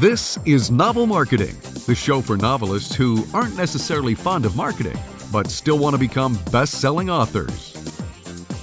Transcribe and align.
This 0.00 0.38
is 0.46 0.70
Novel 0.70 1.04
Marketing, 1.04 1.54
the 1.86 1.94
show 1.94 2.22
for 2.22 2.38
novelists 2.38 2.94
who 2.94 3.22
aren't 3.34 3.54
necessarily 3.54 4.14
fond 4.14 4.46
of 4.46 4.56
marketing, 4.56 4.98
but 5.30 5.50
still 5.50 5.78
want 5.78 5.92
to 5.92 5.98
become 5.98 6.38
best 6.50 6.80
selling 6.80 7.10
authors. 7.10 7.76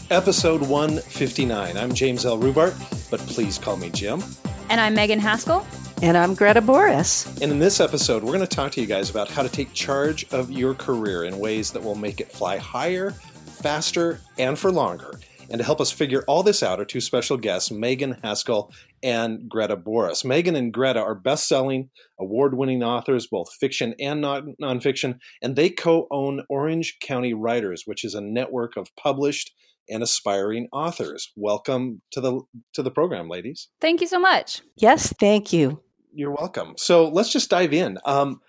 Episode 0.09 0.61
159. 0.61 1.77
I'm 1.77 1.93
James 1.93 2.25
L. 2.25 2.39
Rubart, 2.39 2.73
but 3.11 3.19
please 3.19 3.59
call 3.59 3.77
me 3.77 3.91
Jim. 3.91 4.23
And 4.71 4.81
I'm 4.81 4.95
Megan 4.95 5.19
Haskell. 5.19 5.63
And 6.01 6.18
I'm 6.18 6.34
Greta 6.34 6.59
Boris. 6.59 7.27
And 7.39 7.51
in 7.51 7.59
this 7.59 7.79
episode, 7.79 8.23
we're 8.23 8.33
going 8.33 8.39
to 8.39 8.47
talk 8.47 8.71
to 8.71 8.81
you 8.81 8.88
guys 8.88 9.11
about 9.11 9.29
how 9.29 9.43
to 9.43 9.49
take 9.49 9.71
charge 9.73 10.25
of 10.33 10.49
your 10.49 10.73
career 10.73 11.25
in 11.25 11.38
ways 11.38 11.71
that 11.71 11.83
will 11.83 11.93
make 11.93 12.19
it 12.19 12.31
fly 12.31 12.57
higher, 12.57 13.11
faster, 13.11 14.21
and 14.39 14.57
for 14.57 14.71
longer. 14.71 15.19
And 15.49 15.59
to 15.59 15.63
help 15.63 15.79
us 15.79 15.91
figure 15.91 16.23
all 16.27 16.43
this 16.43 16.63
out 16.63 16.79
are 16.79 16.85
two 16.85 16.99
special 16.99 17.38
guests, 17.38 17.71
Megan 17.71 18.17
Haskell 18.23 18.71
and 19.04 19.48
Greta 19.50 19.75
Boris. 19.75 20.25
Megan 20.25 20.55
and 20.55 20.73
Greta 20.73 21.00
are 21.00 21.16
best 21.16 21.48
selling, 21.48 21.89
award 22.20 22.55
winning 22.55 22.84
authors, 22.84 23.27
both 23.27 23.54
fiction 23.59 23.94
and 23.99 24.21
non- 24.21 24.55
nonfiction, 24.62 25.20
and 25.41 25.55
they 25.55 25.70
co 25.70 26.08
own 26.12 26.44
Orange 26.49 26.98
County 27.02 27.34
Writers, 27.34 27.84
which 27.85 28.04
is 28.04 28.16
a 28.16 28.21
network 28.21 28.76
of 28.77 28.95
published 28.95 29.54
and 29.90 30.04
aspiring 30.04 30.68
authors. 30.71 31.31
Welcome 31.35 32.02
to 32.12 32.21
the 32.21 32.41
to 32.73 32.84
the 32.84 32.91
program, 32.91 33.30
ladies. 33.30 33.70
Thank 33.80 34.02
you 34.02 34.07
so 34.07 34.20
much. 34.20 34.62
Yes, 34.76 35.13
thank 35.20 35.54
you. 35.54 35.82
You're 36.13 36.34
welcome. 36.34 36.73
So 36.77 37.07
let's 37.09 37.32
just 37.32 37.49
dive 37.49 37.73
in. 37.73 37.99
Um, 38.05 38.41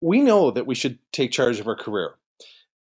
we 0.00 0.20
know 0.20 0.50
that 0.50 0.66
we 0.66 0.74
should 0.74 0.98
take 1.12 1.30
charge 1.30 1.60
of 1.60 1.68
our 1.68 1.76
career, 1.76 2.16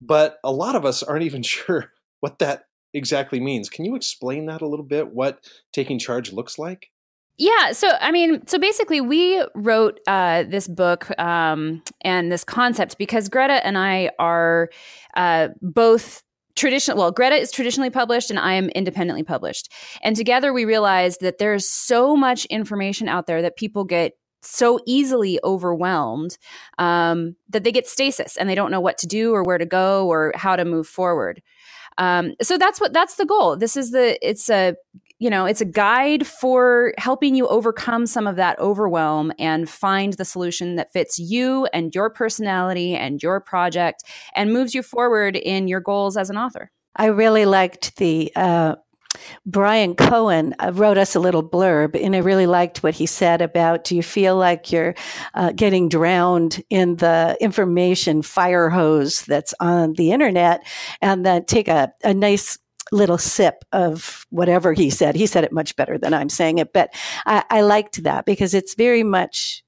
but 0.00 0.38
a 0.44 0.52
lot 0.52 0.76
of 0.76 0.84
us 0.84 1.02
aren't 1.02 1.24
even 1.24 1.42
sure 1.42 1.92
what 2.20 2.38
that 2.38 2.64
exactly 2.94 3.40
means. 3.40 3.68
Can 3.68 3.84
you 3.84 3.96
explain 3.96 4.46
that 4.46 4.62
a 4.62 4.68
little 4.68 4.84
bit? 4.84 5.12
What 5.12 5.44
taking 5.72 5.98
charge 5.98 6.32
looks 6.32 6.58
like? 6.58 6.90
Yeah. 7.38 7.70
So, 7.70 7.92
I 8.00 8.10
mean, 8.10 8.44
so 8.48 8.58
basically, 8.58 9.00
we 9.00 9.42
wrote 9.54 10.00
uh, 10.08 10.42
this 10.42 10.66
book 10.66 11.08
um, 11.20 11.82
and 12.00 12.32
this 12.32 12.42
concept 12.42 12.98
because 12.98 13.28
Greta 13.28 13.64
and 13.64 13.78
I 13.78 14.10
are 14.18 14.70
uh, 15.16 15.48
both 15.62 16.24
traditional 16.56 16.98
well 16.98 17.12
greta 17.12 17.36
is 17.36 17.52
traditionally 17.52 17.88
published 17.88 18.30
and 18.30 18.38
i 18.40 18.52
am 18.52 18.68
independently 18.70 19.22
published 19.22 19.70
and 20.02 20.16
together 20.16 20.52
we 20.52 20.64
realized 20.64 21.20
that 21.20 21.38
there's 21.38 21.68
so 21.68 22.16
much 22.16 22.46
information 22.46 23.06
out 23.08 23.28
there 23.28 23.40
that 23.40 23.54
people 23.54 23.84
get 23.84 24.14
so 24.42 24.80
easily 24.84 25.38
overwhelmed 25.44 26.36
um, 26.78 27.36
that 27.48 27.62
they 27.62 27.70
get 27.70 27.86
stasis 27.86 28.36
and 28.36 28.50
they 28.50 28.56
don't 28.56 28.72
know 28.72 28.80
what 28.80 28.98
to 28.98 29.06
do 29.06 29.32
or 29.32 29.44
where 29.44 29.58
to 29.58 29.66
go 29.66 30.08
or 30.08 30.32
how 30.34 30.56
to 30.56 30.64
move 30.64 30.88
forward 30.88 31.40
um, 31.96 32.34
so 32.42 32.58
that's 32.58 32.80
what 32.80 32.92
that's 32.92 33.14
the 33.14 33.26
goal 33.26 33.56
this 33.56 33.76
is 33.76 33.92
the 33.92 34.18
it's 34.28 34.50
a 34.50 34.74
you 35.18 35.30
know 35.30 35.44
it's 35.44 35.60
a 35.60 35.64
guide 35.64 36.26
for 36.26 36.94
helping 36.98 37.34
you 37.34 37.46
overcome 37.48 38.06
some 38.06 38.26
of 38.26 38.36
that 38.36 38.58
overwhelm 38.58 39.32
and 39.38 39.68
find 39.68 40.14
the 40.14 40.24
solution 40.24 40.76
that 40.76 40.92
fits 40.92 41.18
you 41.18 41.66
and 41.72 41.94
your 41.94 42.10
personality 42.10 42.94
and 42.94 43.22
your 43.22 43.40
project 43.40 44.02
and 44.34 44.52
moves 44.52 44.74
you 44.74 44.82
forward 44.82 45.36
in 45.36 45.68
your 45.68 45.80
goals 45.80 46.16
as 46.16 46.30
an 46.30 46.36
author 46.36 46.70
i 46.96 47.06
really 47.06 47.44
liked 47.44 47.96
the 47.96 48.32
uh, 48.36 48.74
Bryan 49.46 49.94
Cohen 49.94 50.54
uh, 50.58 50.72
wrote 50.72 50.98
us 50.98 51.14
a 51.14 51.20
little 51.20 51.42
blurb, 51.42 52.00
and 52.00 52.14
I 52.14 52.18
really 52.18 52.46
liked 52.46 52.82
what 52.82 52.94
he 52.94 53.06
said 53.06 53.40
about 53.40 53.84
do 53.84 53.96
you 53.96 54.02
feel 54.02 54.36
like 54.36 54.70
you're 54.70 54.94
uh, 55.34 55.52
getting 55.52 55.88
drowned 55.88 56.62
in 56.70 56.96
the 56.96 57.36
information 57.40 58.22
fire 58.22 58.68
hose 58.68 59.22
that's 59.22 59.54
on 59.60 59.94
the 59.94 60.12
internet? 60.12 60.64
And 61.00 61.24
then 61.24 61.46
take 61.46 61.68
a, 61.68 61.92
a 62.04 62.14
nice 62.14 62.58
little 62.92 63.18
sip 63.18 63.64
of 63.72 64.26
whatever 64.30 64.72
he 64.72 64.90
said. 64.90 65.14
He 65.14 65.26
said 65.26 65.44
it 65.44 65.52
much 65.52 65.76
better 65.76 65.98
than 65.98 66.14
I'm 66.14 66.28
saying 66.28 66.58
it, 66.58 66.72
but 66.72 66.90
I, 67.26 67.44
I 67.50 67.60
liked 67.62 68.02
that 68.04 68.24
because 68.24 68.54
it's 68.54 68.74
very 68.74 69.02
much 69.02 69.62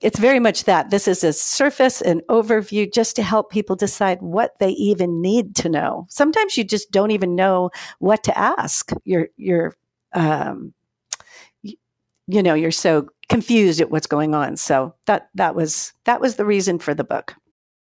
it's 0.00 0.18
very 0.18 0.40
much 0.40 0.64
that 0.64 0.90
this 0.90 1.06
is 1.06 1.22
a 1.22 1.32
surface 1.32 2.02
and 2.02 2.22
overview 2.28 2.92
just 2.92 3.14
to 3.16 3.22
help 3.22 3.50
people 3.50 3.76
decide 3.76 4.20
what 4.20 4.58
they 4.58 4.70
even 4.70 5.22
need 5.22 5.54
to 5.54 5.68
know. 5.68 6.06
Sometimes 6.08 6.56
you 6.56 6.64
just 6.64 6.90
don't 6.90 7.12
even 7.12 7.36
know 7.36 7.70
what 8.00 8.24
to 8.24 8.36
ask. 8.36 8.90
You're 9.04 9.28
you're 9.36 9.74
um, 10.12 10.74
you 11.62 12.42
know 12.42 12.54
you're 12.54 12.70
so 12.70 13.08
confused 13.28 13.80
at 13.80 13.90
what's 13.90 14.06
going 14.06 14.34
on. 14.34 14.56
So 14.56 14.94
that 15.06 15.28
that 15.34 15.54
was 15.54 15.92
that 16.04 16.20
was 16.20 16.36
the 16.36 16.44
reason 16.44 16.78
for 16.78 16.94
the 16.94 17.04
book. 17.04 17.34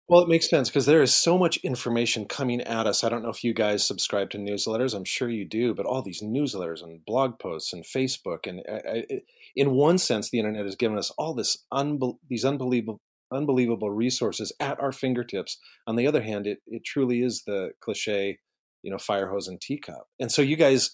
Well, 0.09 0.21
it 0.21 0.29
makes 0.29 0.49
sense 0.49 0.69
because 0.69 0.87
there 0.87 1.03
is 1.03 1.13
so 1.13 1.37
much 1.37 1.57
information 1.59 2.27
coming 2.27 2.61
at 2.61 2.87
us. 2.87 3.03
I 3.03 3.09
don't 3.09 3.23
know 3.25 3.29
if 3.31 3.43
you 3.43 3.53
guys 3.53 3.85
subscribe 3.85 4.31
to 4.31 4.39
newsletters. 4.39 4.95
I'm 4.95 5.05
sure 5.05 5.29
you 5.29 5.45
do, 5.45 5.75
but 5.75 5.85
all 5.85 6.01
these 6.01 6.23
newsletters 6.23 6.81
and 6.83 7.05
blog 7.05 7.41
posts 7.41 7.73
and 7.73 7.85
Facebook, 7.85 8.47
and 8.47 8.61
uh, 8.69 8.73
uh, 8.73 8.81
I, 8.89 9.05
I, 9.11 9.21
in 9.57 9.73
one 9.73 9.99
sense, 9.99 10.31
the 10.31 10.39
internet 10.39 10.65
has 10.65 10.77
given 10.77 10.97
us 10.97 11.11
all 11.19 11.35
this 11.35 11.59
unbe- 11.73 12.19
these 12.29 12.45
unbelievable 12.45 13.01
unbelievable 13.33 13.91
resources 13.91 14.53
at 14.61 14.79
our 14.81 14.93
fingertips. 14.93 15.59
On 15.89 15.97
the 15.97 16.07
other 16.07 16.23
hand, 16.23 16.47
it 16.47 16.59
it 16.69 16.85
truly 16.85 17.23
is 17.23 17.43
the 17.45 17.71
cliche, 17.81 18.39
you 18.83 18.93
know, 18.93 18.99
fire 18.99 19.29
hose 19.29 19.49
and 19.49 19.61
teacup. 19.61 20.07
And 20.21 20.31
so 20.31 20.41
you 20.41 20.55
guys 20.57 20.93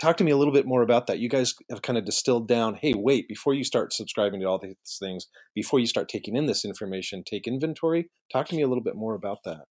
talk 0.00 0.16
to 0.18 0.24
me 0.24 0.30
a 0.30 0.36
little 0.36 0.52
bit 0.52 0.66
more 0.66 0.82
about 0.82 1.06
that. 1.06 1.18
You 1.18 1.28
guys 1.28 1.54
have 1.70 1.82
kind 1.82 1.98
of 1.98 2.04
distilled 2.04 2.48
down, 2.48 2.78
hey, 2.80 2.94
wait, 2.94 3.28
before 3.28 3.54
you 3.54 3.64
start 3.64 3.92
subscribing 3.92 4.40
to 4.40 4.46
all 4.46 4.58
these 4.58 4.76
things, 4.98 5.26
before 5.54 5.78
you 5.78 5.86
start 5.86 6.08
taking 6.08 6.36
in 6.36 6.46
this 6.46 6.64
information, 6.64 7.22
take 7.24 7.46
inventory. 7.46 8.10
Talk 8.32 8.48
to 8.48 8.56
me 8.56 8.62
a 8.62 8.68
little 8.68 8.84
bit 8.84 8.96
more 8.96 9.14
about 9.14 9.38
that. 9.44 9.64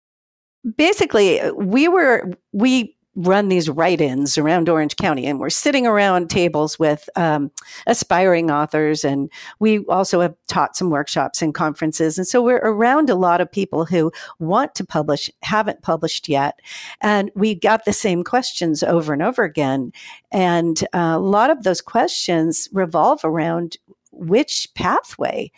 Basically, 0.78 1.40
we 1.56 1.88
were 1.88 2.32
we 2.52 2.97
run 3.18 3.50
these 3.50 3.68
write-ins 3.68 4.38
around 4.38 4.70
Orange 4.70 4.96
County, 4.96 5.26
and 5.26 5.40
we're 5.40 5.50
sitting 5.50 5.88
around 5.88 6.30
tables 6.30 6.78
with 6.78 7.10
um, 7.16 7.52
aspiring 7.88 8.52
authors, 8.52 9.04
and 9.04 9.32
we 9.60 9.80
also 9.86 10.22
have 10.22 10.36
taught 10.48 10.78
some 10.78 10.92
workshops 10.92 11.42
and 11.42 11.56
conferences, 11.56 12.20
and 12.20 12.28
so 12.28 12.44
we're 12.44 12.58
around 12.58 13.10
a 13.10 13.16
lot 13.16 13.42
of 13.42 13.52
people 13.52 13.86
who 13.86 14.12
want 14.38 14.76
to 14.76 14.86
publish, 14.86 15.32
haven't 15.42 15.82
published 15.82 16.30
yet, 16.30 16.62
and 17.02 17.32
we 17.34 17.56
got 17.56 17.86
the 17.86 17.94
same 17.94 18.24
questions 18.24 18.84
over 18.84 19.14
and 19.14 19.24
over 19.24 19.44
again, 19.44 19.92
and 20.32 20.84
uh, 20.94 21.16
a 21.16 21.20
lot 21.20 21.50
of 21.50 21.64
those 21.64 21.82
questions 21.82 22.70
revolve 22.72 23.20
around 23.24 23.78
which 24.12 24.68
pathway. 24.76 25.52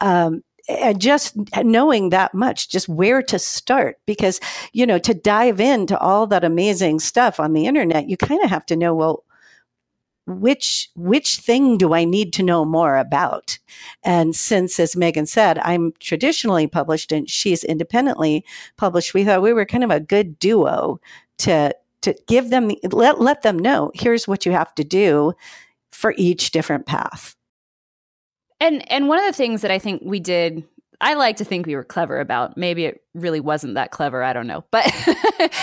Um, 0.00 0.42
and 0.68 1.00
just 1.00 1.34
knowing 1.64 2.10
that 2.10 2.34
much, 2.34 2.68
just 2.68 2.88
where 2.88 3.22
to 3.22 3.38
start, 3.38 3.98
because, 4.06 4.40
you 4.72 4.86
know, 4.86 4.98
to 4.98 5.14
dive 5.14 5.60
into 5.60 5.98
all 5.98 6.26
that 6.26 6.44
amazing 6.44 7.00
stuff 7.00 7.40
on 7.40 7.54
the 7.54 7.66
internet, 7.66 8.08
you 8.08 8.16
kind 8.16 8.42
of 8.44 8.50
have 8.50 8.66
to 8.66 8.76
know, 8.76 8.94
well, 8.94 9.24
which 10.26 10.90
which 10.94 11.38
thing 11.38 11.78
do 11.78 11.94
I 11.94 12.04
need 12.04 12.34
to 12.34 12.42
know 12.42 12.66
more 12.66 12.98
about? 12.98 13.58
And 14.04 14.36
since, 14.36 14.78
as 14.78 14.94
Megan 14.94 15.24
said, 15.24 15.58
I'm 15.60 15.94
traditionally 16.00 16.66
published 16.66 17.12
and 17.12 17.28
she's 17.30 17.64
independently 17.64 18.44
published, 18.76 19.14
we 19.14 19.24
thought 19.24 19.40
we 19.40 19.54
were 19.54 19.64
kind 19.64 19.84
of 19.84 19.90
a 19.90 20.00
good 20.00 20.38
duo 20.38 21.00
to 21.38 21.74
to 22.02 22.14
give 22.26 22.50
them 22.50 22.70
let 22.92 23.20
let 23.20 23.42
them 23.42 23.58
know 23.58 23.90
here's 23.94 24.28
what 24.28 24.44
you 24.44 24.52
have 24.52 24.74
to 24.74 24.84
do 24.84 25.32
for 25.92 26.14
each 26.18 26.50
different 26.50 26.84
path. 26.84 27.34
And 28.60 28.90
and 28.90 29.08
one 29.08 29.18
of 29.18 29.26
the 29.26 29.32
things 29.32 29.62
that 29.62 29.70
I 29.70 29.78
think 29.78 30.02
we 30.04 30.20
did 30.20 30.64
I 31.00 31.14
like 31.14 31.36
to 31.36 31.44
think 31.44 31.66
we 31.66 31.76
were 31.76 31.84
clever 31.84 32.18
about. 32.18 32.56
Maybe 32.56 32.84
it 32.84 33.02
really 33.14 33.40
wasn't 33.40 33.74
that 33.74 33.92
clever. 33.92 34.22
I 34.22 34.32
don't 34.32 34.48
know. 34.48 34.64
But 34.70 34.92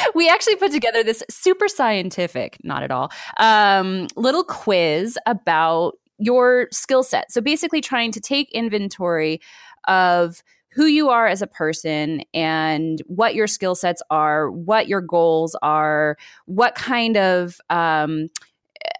we 0.15 0.29
actually 0.29 0.55
put 0.55 0.71
together 0.71 1.03
this 1.03 1.23
super 1.29 1.67
scientific, 1.67 2.57
not 2.63 2.83
at 2.83 2.91
all, 2.91 3.11
um, 3.37 4.07
little 4.15 4.45
quiz 4.45 5.17
about 5.25 5.95
your 6.17 6.67
skill 6.71 7.03
set. 7.03 7.31
So 7.31 7.41
basically, 7.41 7.81
trying 7.81 8.13
to 8.13 8.21
take 8.21 8.49
inventory 8.51 9.41
of 9.87 10.41
who 10.71 10.85
you 10.85 11.09
are 11.09 11.27
as 11.27 11.41
a 11.41 11.47
person 11.47 12.21
and 12.33 13.01
what 13.07 13.35
your 13.35 13.47
skill 13.47 13.75
sets 13.75 14.01
are, 14.09 14.51
what 14.51 14.87
your 14.87 15.01
goals 15.01 15.55
are, 15.61 16.17
what 16.45 16.75
kind 16.75 17.17
of 17.17 17.59
um, 17.69 18.27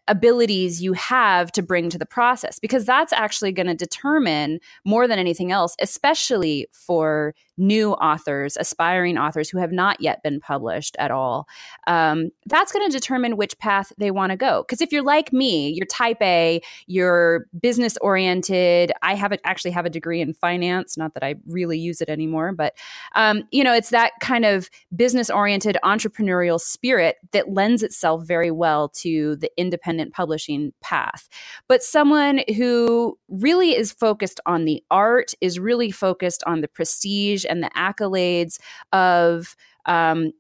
abilities 0.08 0.82
you 0.82 0.94
have 0.94 1.52
to 1.52 1.62
bring 1.62 1.90
to 1.90 1.98
the 1.98 2.06
process 2.06 2.60
because 2.60 2.86
that's 2.86 3.14
actually 3.14 3.52
going 3.52 3.68
to 3.68 3.74
determine 3.74 4.60
more 4.84 5.08
than 5.08 5.18
anything 5.20 5.52
else 5.52 5.76
especially 5.80 6.68
for 6.72 7.34
new 7.58 7.94
authors 7.94 8.58
aspiring 8.58 9.18
authors 9.18 9.50
who 9.50 9.58
have 9.58 9.72
not 9.72 10.00
yet 10.02 10.22
been 10.24 10.40
published 10.40 10.96
at 11.00 11.12
all 11.12 11.48
um, 11.88 12.30
that's 12.46 12.72
going 12.72 12.86
to 12.86 12.92
determine 12.92 13.38
which 13.38 13.58
path 13.60 13.92
they 13.98 14.12
want 14.12 14.32
to 14.32 14.38
go 14.38 14.64
because 14.64 14.82
if 14.82 14.92
you're 14.92 15.04
like 15.04 15.32
me 15.32 15.70
you're 15.70 15.86
type 15.86 16.22
a 16.22 16.62
you're 16.88 17.46
business 17.62 17.98
oriented 18.02 18.92
i 19.02 19.16
have 19.16 19.32
a, 19.32 19.48
actually 19.48 19.72
have 19.72 19.86
a 19.86 19.90
degree 19.90 20.22
in 20.22 20.34
finance 20.34 20.98
not 20.98 21.14
that 21.14 21.24
i 21.24 21.36
really 21.48 21.78
use 21.78 22.02
it 22.02 22.10
anymore 22.10 22.52
but 22.52 22.74
um, 23.16 23.44
you 23.52 23.64
know 23.64 23.74
it's 23.74 23.90
that 23.90 24.14
kind 24.20 24.46
of 24.46 24.70
business 24.96 25.30
oriented 25.30 25.78
entrepreneurial 25.84 26.60
spirit 26.60 27.18
that 27.32 27.50
lends 27.50 27.84
itself 27.84 28.26
very 28.26 28.52
well 28.52 28.90
to 28.90 29.36
the 29.38 29.52
independent 29.58 30.14
publishing 30.14 30.74
path. 30.82 31.30
But 31.68 31.84
someone 31.84 32.42
who 32.56 33.18
really 33.30 33.76
is 33.76 33.92
focused 33.92 34.40
on 34.46 34.66
the 34.66 34.84
art, 34.92 35.34
is 35.42 35.60
really 35.60 35.92
focused 35.92 36.44
on 36.46 36.62
the 36.62 36.68
prestige 36.68 37.45
and 37.46 37.64
the 37.64 37.70
accolades 37.76 38.58
of 38.92 39.56
um, 39.86 40.32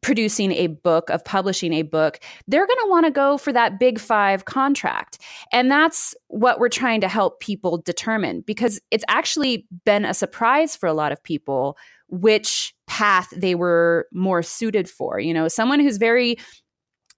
producing 0.00 0.52
a 0.52 0.68
book, 0.68 1.10
of 1.10 1.24
publishing 1.24 1.72
a 1.72 1.82
book, 1.82 2.20
they're 2.48 2.66
going 2.66 2.78
to 2.84 2.90
want 2.90 3.06
to 3.06 3.10
go 3.10 3.38
for 3.38 3.52
that 3.52 3.78
big 3.78 3.98
five 3.98 4.44
contract. 4.44 5.18
And 5.52 5.70
that's 5.70 6.14
what 6.28 6.58
we're 6.58 6.68
trying 6.68 7.00
to 7.02 7.08
help 7.08 7.40
people 7.40 7.78
determine 7.78 8.42
because 8.42 8.80
it's 8.90 9.04
actually 9.08 9.66
been 9.84 10.04
a 10.04 10.14
surprise 10.14 10.76
for 10.76 10.86
a 10.86 10.94
lot 10.94 11.12
of 11.12 11.22
people 11.22 11.76
which 12.08 12.74
path 12.86 13.32
they 13.34 13.54
were 13.54 14.06
more 14.12 14.42
suited 14.42 14.88
for. 14.88 15.18
You 15.18 15.34
know, 15.34 15.48
someone 15.48 15.80
who's 15.80 15.96
very 15.96 16.36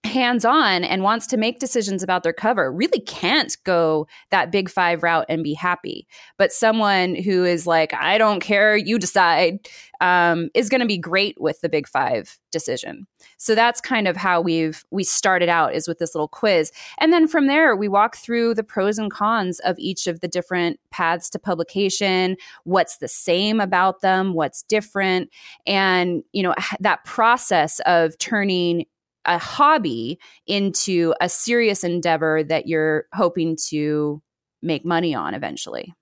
hands 0.05 0.45
on 0.45 0.85
and 0.85 1.03
wants 1.03 1.27
to 1.27 1.37
make 1.37 1.59
decisions 1.59 2.03
about 2.03 2.23
their 2.23 2.33
cover 2.33 2.73
really 2.73 3.01
can't 3.01 3.57
go 3.65 4.07
that 4.31 4.51
big 4.51 4.71
five 4.71 5.03
route 5.03 5.27
and 5.29 5.43
be 5.43 5.53
happy. 5.53 6.07
But 6.39 6.53
someone 6.53 7.15
who 7.15 7.45
is 7.45 7.67
like, 7.67 7.93
I 7.93 8.17
don't 8.17 8.41
care, 8.41 8.77
you 8.77 8.99
decide, 8.99 9.69
um, 10.01 10.49
is 10.55 10.69
going 10.69 10.81
to 10.81 10.87
be 10.87 10.99
great 10.99 11.41
with 11.41 11.61
the 11.61 11.69
big 11.69 11.89
five 11.89 12.39
decision. 12.51 13.07
So 13.39 13.55
that's 13.55 13.81
kind 13.81 14.09
of 14.09 14.17
how 14.17 14.41
we've 14.41 14.85
we 14.91 15.05
started 15.05 15.49
out 15.49 15.75
is 15.75 15.89
with 15.89 15.99
this 15.99 16.15
little 16.15 16.29
quiz, 16.29 16.73
and 16.99 17.13
then 17.13 17.29
from 17.29 17.47
there 17.47 17.77
we 17.77 17.89
walk 17.89 18.17
through 18.17 18.55
the 18.55 18.63
pros 18.63 18.99
and 18.99 19.11
cons 19.11 19.59
of 19.61 19.79
each 19.79 20.07
of 20.07 20.21
the 20.21 20.29
different 20.29 20.79
paths 20.91 21.29
to 21.31 21.39
publication. 21.39 22.37
What's 22.65 22.99
the 22.99 23.09
same 23.09 23.61
about 23.61 24.01
them? 24.01 24.35
What's 24.35 24.63
different? 24.63 25.31
And 25.67 26.23
you 26.33 26.43
know 26.43 26.55
that 26.81 27.05
process 27.05 27.81
of 27.87 28.17
turning 28.19 28.87
a 29.27 29.39
hobby 29.39 30.19
into 30.47 31.15
a 31.21 31.29
serious 31.29 31.85
endeavor 31.85 32.43
that 32.45 32.67
you're 32.67 33.07
hoping 33.13 33.57
to 33.69 34.23
make 34.63 34.85
money 34.85 35.15
on 35.15 35.35
eventually. 35.35 35.95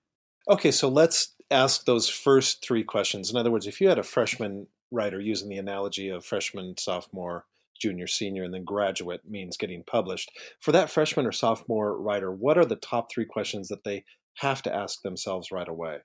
Okay, 0.49 0.71
so 0.71 0.89
let's 0.89 1.33
ask 1.51 1.85
those 1.85 2.09
first 2.09 2.63
three 2.63 2.83
questions. 2.83 3.31
In 3.31 3.37
other 3.37 3.51
words, 3.51 3.67
if 3.67 3.81
you 3.81 3.89
had 3.89 3.99
a 3.99 4.03
freshman 4.03 4.67
writer 4.91 5.19
using 5.19 5.49
the 5.49 5.57
analogy 5.57 6.09
of 6.09 6.25
freshman, 6.25 6.75
sophomore, 6.77 7.45
junior, 7.79 8.07
senior, 8.07 8.43
and 8.43 8.53
then 8.53 8.63
graduate 8.63 9.21
means 9.27 9.57
getting 9.57 9.83
published, 9.83 10.31
for 10.59 10.71
that 10.71 10.89
freshman 10.89 11.25
or 11.25 11.31
sophomore 11.31 11.99
writer, 11.99 12.31
what 12.31 12.57
are 12.57 12.65
the 12.65 12.75
top 12.75 13.11
three 13.11 13.25
questions 13.25 13.67
that 13.67 13.83
they 13.83 14.05
have 14.35 14.61
to 14.63 14.73
ask 14.73 15.01
themselves 15.01 15.51
right 15.51 15.67
away? 15.67 15.97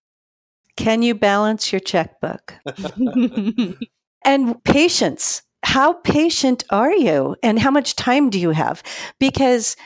Can 0.77 1.03
you 1.03 1.15
balance 1.15 1.73
your 1.73 1.81
checkbook? 1.81 2.55
and 4.25 4.65
patience 4.65 5.43
how 5.63 5.95
patient 5.95 6.65
are 6.71 6.93
you 6.93 7.37
and 7.43 7.59
how 7.59 7.71
much 7.71 7.97
time 7.97 8.31
do 8.31 8.39
you 8.39 8.51
have? 8.51 8.83
Because 9.19 9.77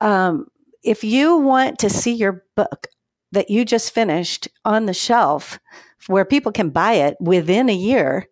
um, 0.00 0.46
if 0.82 1.02
you 1.02 1.36
want 1.36 1.78
to 1.80 1.90
see 1.90 2.12
your 2.12 2.44
book 2.56 2.88
that 3.32 3.50
you 3.50 3.64
just 3.64 3.92
finished 3.92 4.48
on 4.64 4.86
the 4.86 4.94
shelf 4.94 5.58
where 6.06 6.24
people 6.24 6.52
can 6.52 6.70
buy 6.70 6.92
it 6.92 7.16
within 7.20 7.68
a 7.68 7.74
year, 7.74 8.28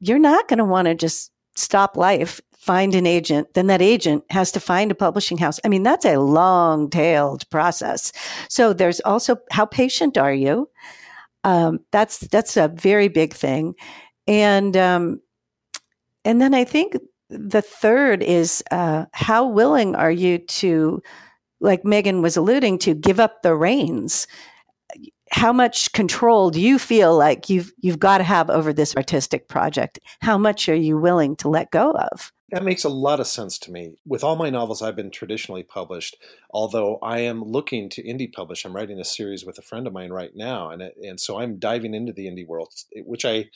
you're 0.00 0.18
not 0.18 0.48
going 0.48 0.58
to 0.58 0.64
want 0.64 0.86
to 0.86 0.94
just 0.94 1.30
stop 1.54 1.96
life, 1.96 2.40
find 2.56 2.94
an 2.94 3.06
agent, 3.06 3.54
then 3.54 3.66
that 3.68 3.82
agent 3.82 4.24
has 4.30 4.50
to 4.52 4.60
find 4.60 4.90
a 4.90 4.94
publishing 4.94 5.38
house. 5.38 5.60
I 5.64 5.68
mean, 5.68 5.82
that's 5.82 6.04
a 6.04 6.18
long 6.18 6.90
tailed 6.90 7.48
process. 7.50 8.12
So 8.48 8.72
there's 8.72 9.00
also 9.00 9.36
how 9.50 9.66
patient 9.66 10.18
are 10.18 10.32
you? 10.32 10.68
Um, 11.44 11.80
that's 11.90 12.18
that's 12.18 12.56
a 12.56 12.68
very 12.68 13.08
big 13.08 13.32
thing, 13.32 13.74
and 14.26 14.76
um, 14.76 15.20
and 16.24 16.40
then 16.40 16.54
I 16.54 16.64
think 16.64 16.96
the 17.28 17.62
third 17.62 18.22
is 18.22 18.62
uh, 18.70 19.06
how 19.12 19.46
willing 19.46 19.94
are 19.94 20.10
you 20.10 20.38
to, 20.38 21.02
like 21.60 21.84
Megan 21.84 22.22
was 22.22 22.36
alluding 22.36 22.78
to, 22.80 22.94
give 22.94 23.20
up 23.20 23.42
the 23.42 23.54
reins? 23.54 24.26
How 25.30 25.52
much 25.52 25.92
control 25.92 26.50
do 26.50 26.60
you 26.60 26.76
feel 26.78 27.16
like 27.16 27.48
you've 27.48 27.72
you've 27.78 28.00
got 28.00 28.18
to 28.18 28.24
have 28.24 28.50
over 28.50 28.72
this 28.72 28.96
artistic 28.96 29.48
project? 29.48 30.00
How 30.20 30.36
much 30.36 30.68
are 30.68 30.74
you 30.74 30.98
willing 30.98 31.36
to 31.36 31.48
let 31.48 31.70
go 31.70 31.92
of? 31.92 32.32
That 32.50 32.64
makes 32.64 32.82
a 32.82 32.88
lot 32.88 33.20
of 33.20 33.28
sense 33.28 33.56
to 33.60 33.70
me. 33.70 33.94
With 34.04 34.24
all 34.24 34.34
my 34.34 34.50
novels, 34.50 34.82
I've 34.82 34.96
been 34.96 35.12
traditionally 35.12 35.62
published, 35.62 36.16
although 36.50 36.98
I 37.00 37.20
am 37.20 37.44
looking 37.44 37.88
to 37.90 38.02
indie 38.02 38.32
publish. 38.32 38.64
I'm 38.64 38.74
writing 38.74 38.98
a 38.98 39.04
series 39.04 39.44
with 39.44 39.56
a 39.56 39.62
friend 39.62 39.86
of 39.86 39.92
mine 39.92 40.10
right 40.10 40.32
now, 40.34 40.70
and 40.70 40.82
and 40.82 41.20
so 41.20 41.38
I'm 41.38 41.60
diving 41.60 41.94
into 41.94 42.12
the 42.12 42.26
indie 42.26 42.46
world, 42.46 42.72
which 42.96 43.24
I 43.24 43.50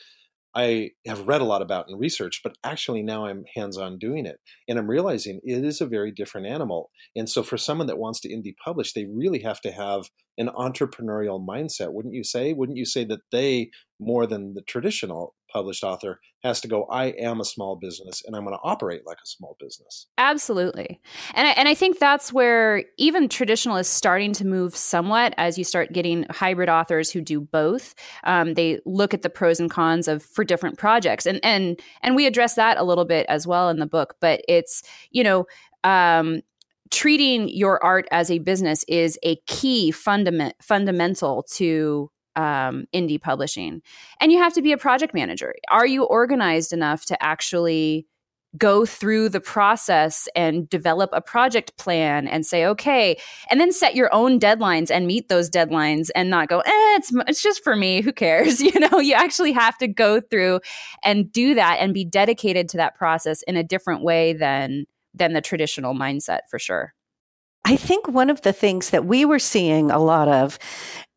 I 0.56 0.90
have 1.06 1.26
read 1.26 1.40
a 1.40 1.44
lot 1.44 1.62
about 1.62 1.88
and 1.88 1.98
researched, 1.98 2.42
but 2.42 2.56
actually 2.62 3.02
now 3.02 3.26
I'm 3.26 3.44
hands 3.56 3.76
on 3.76 3.98
doing 3.98 4.24
it. 4.24 4.36
And 4.68 4.78
I'm 4.78 4.88
realizing 4.88 5.40
it 5.42 5.64
is 5.64 5.80
a 5.80 5.86
very 5.86 6.12
different 6.12 6.46
animal. 6.46 6.90
And 7.16 7.28
so 7.28 7.42
for 7.42 7.56
someone 7.56 7.88
that 7.88 7.98
wants 7.98 8.20
to 8.20 8.28
indie 8.28 8.54
publish, 8.64 8.92
they 8.92 9.06
really 9.06 9.40
have 9.40 9.60
to 9.62 9.72
have 9.72 10.10
an 10.38 10.48
entrepreneurial 10.48 11.44
mindset, 11.44 11.92
wouldn't 11.92 12.14
you 12.14 12.24
say? 12.24 12.52
Wouldn't 12.52 12.78
you 12.78 12.84
say 12.84 13.04
that 13.04 13.20
they, 13.32 13.70
more 14.00 14.26
than 14.26 14.54
the 14.54 14.62
traditional 14.62 15.34
published 15.54 15.84
author, 15.84 16.20
has 16.42 16.60
to 16.60 16.68
go, 16.68 16.84
I 16.84 17.06
am 17.06 17.40
a 17.40 17.44
small 17.44 17.76
business 17.76 18.22
and 18.26 18.36
I'm 18.36 18.44
going 18.44 18.54
to 18.54 18.60
operate 18.62 19.06
like 19.06 19.16
a 19.16 19.26
small 19.26 19.56
business? 19.58 20.06
Absolutely. 20.18 21.00
And 21.34 21.48
I, 21.48 21.50
and 21.52 21.68
I 21.68 21.74
think 21.74 21.98
that's 21.98 22.32
where 22.32 22.84
even 22.98 23.28
traditional 23.28 23.76
is 23.76 23.88
starting 23.88 24.32
to 24.34 24.46
move 24.46 24.76
somewhat 24.76 25.32
as 25.38 25.56
you 25.56 25.64
start 25.64 25.92
getting 25.92 26.26
hybrid 26.30 26.68
authors 26.68 27.10
who 27.10 27.20
do 27.20 27.40
both. 27.40 27.94
Um, 28.24 28.54
they 28.54 28.80
look 28.84 29.14
at 29.14 29.22
the 29.22 29.30
pros 29.30 29.60
and 29.60 29.70
cons 29.70 30.08
of 30.08 30.22
for 30.22 30.44
different 30.44 30.76
projects. 30.76 31.24
And, 31.24 31.40
and, 31.42 31.80
and 32.02 32.16
we 32.16 32.26
address 32.26 32.56
that 32.56 32.76
a 32.76 32.84
little 32.84 33.04
bit 33.06 33.24
as 33.28 33.46
well 33.46 33.70
in 33.70 33.78
the 33.78 33.86
book, 33.86 34.16
but 34.20 34.42
it's, 34.48 34.82
you 35.10 35.22
know, 35.22 35.46
um, 35.84 36.42
treating 36.90 37.48
your 37.48 37.82
art 37.82 38.06
as 38.10 38.30
a 38.30 38.38
business 38.38 38.84
is 38.88 39.18
a 39.22 39.36
key 39.46 39.90
fundament 39.90 40.54
fundamental 40.60 41.42
to 41.50 42.10
um, 42.36 42.86
indie 42.94 43.20
publishing. 43.20 43.82
And 44.20 44.32
you 44.32 44.38
have 44.38 44.54
to 44.54 44.62
be 44.62 44.72
a 44.72 44.78
project 44.78 45.14
manager. 45.14 45.54
Are 45.68 45.86
you 45.86 46.04
organized 46.04 46.72
enough 46.72 47.04
to 47.06 47.22
actually 47.22 48.06
go 48.56 48.86
through 48.86 49.28
the 49.28 49.40
process 49.40 50.28
and 50.36 50.68
develop 50.68 51.10
a 51.12 51.20
project 51.20 51.76
plan 51.76 52.28
and 52.28 52.46
say 52.46 52.64
okay 52.64 53.16
and 53.50 53.60
then 53.60 53.72
set 53.72 53.96
your 53.96 54.12
own 54.14 54.38
deadlines 54.38 54.90
and 54.90 55.06
meet 55.06 55.28
those 55.28 55.50
deadlines 55.50 56.08
and 56.14 56.30
not 56.30 56.48
go 56.48 56.60
eh, 56.60 56.70
it's 56.96 57.12
it's 57.26 57.42
just 57.42 57.64
for 57.64 57.74
me. 57.74 58.00
Who 58.00 58.12
cares? 58.12 58.62
You 58.74 58.80
know 58.80 58.98
you 58.98 59.14
actually 59.14 59.52
have 59.52 59.76
to 59.78 59.86
go 59.86 60.20
through 60.20 60.60
and 61.04 61.30
do 61.30 61.54
that 61.54 61.78
and 61.80 61.92
be 61.92 62.04
dedicated 62.04 62.68
to 62.70 62.76
that 62.78 62.94
process 62.94 63.42
in 63.42 63.56
a 63.56 63.62
different 63.62 64.02
way 64.02 64.32
than 64.32 64.86
than 65.12 65.32
the 65.32 65.40
traditional 65.40 65.94
mindset 65.94 66.40
for 66.50 66.58
sure. 66.58 66.94
I 67.64 67.76
think 67.76 68.08
one 68.08 68.30
of 68.30 68.42
the 68.42 68.52
things 68.52 68.90
that 68.90 69.06
we 69.06 69.24
were 69.24 69.38
seeing 69.38 69.90
a 69.90 69.98
lot 69.98 70.28
of 70.28 70.58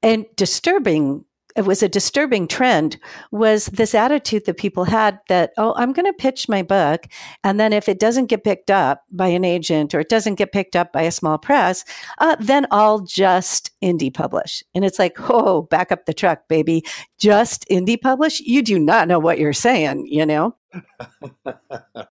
and 0.01 0.25
disturbing 0.35 1.25
it 1.55 1.65
was 1.65 1.81
a 1.81 1.89
disturbing 1.89 2.47
trend 2.47 2.97
was 3.31 3.65
this 3.65 3.95
attitude 3.95 4.45
that 4.45 4.57
people 4.57 4.83
had 4.83 5.19
that 5.27 5.53
oh 5.57 5.73
i'm 5.75 5.91
going 5.91 6.05
to 6.05 6.13
pitch 6.13 6.47
my 6.47 6.61
book 6.61 7.07
and 7.44 7.59
then 7.59 7.73
if 7.73 7.89
it 7.89 7.99
doesn't 7.99 8.27
get 8.27 8.44
picked 8.44 8.69
up 8.69 9.03
by 9.11 9.27
an 9.27 9.44
agent 9.44 9.95
or 9.95 9.99
it 9.99 10.07
doesn't 10.07 10.35
get 10.35 10.51
picked 10.51 10.75
up 10.75 10.94
by 10.94 11.01
a 11.01 11.11
small 11.11 11.39
press 11.39 11.83
uh, 12.19 12.35
then 12.39 12.67
i'll 12.69 12.99
just 12.99 13.71
indie 13.81 14.13
publish. 14.13 14.63
And 14.73 14.85
it's 14.85 14.99
like 14.99 15.17
oh 15.29 15.63
back 15.63 15.92
up 15.92 16.06
the 16.06 16.13
truck 16.13 16.47
baby. 16.47 16.83
Just 17.18 17.68
indie 17.69 17.99
publish? 17.99 18.39
You 18.42 18.61
do 18.61 18.80
not 18.80 19.07
know 19.07 19.19
what 19.19 19.39
you're 19.39 19.54
saying 19.54 20.07
you 20.07 20.25
know? 20.25 20.56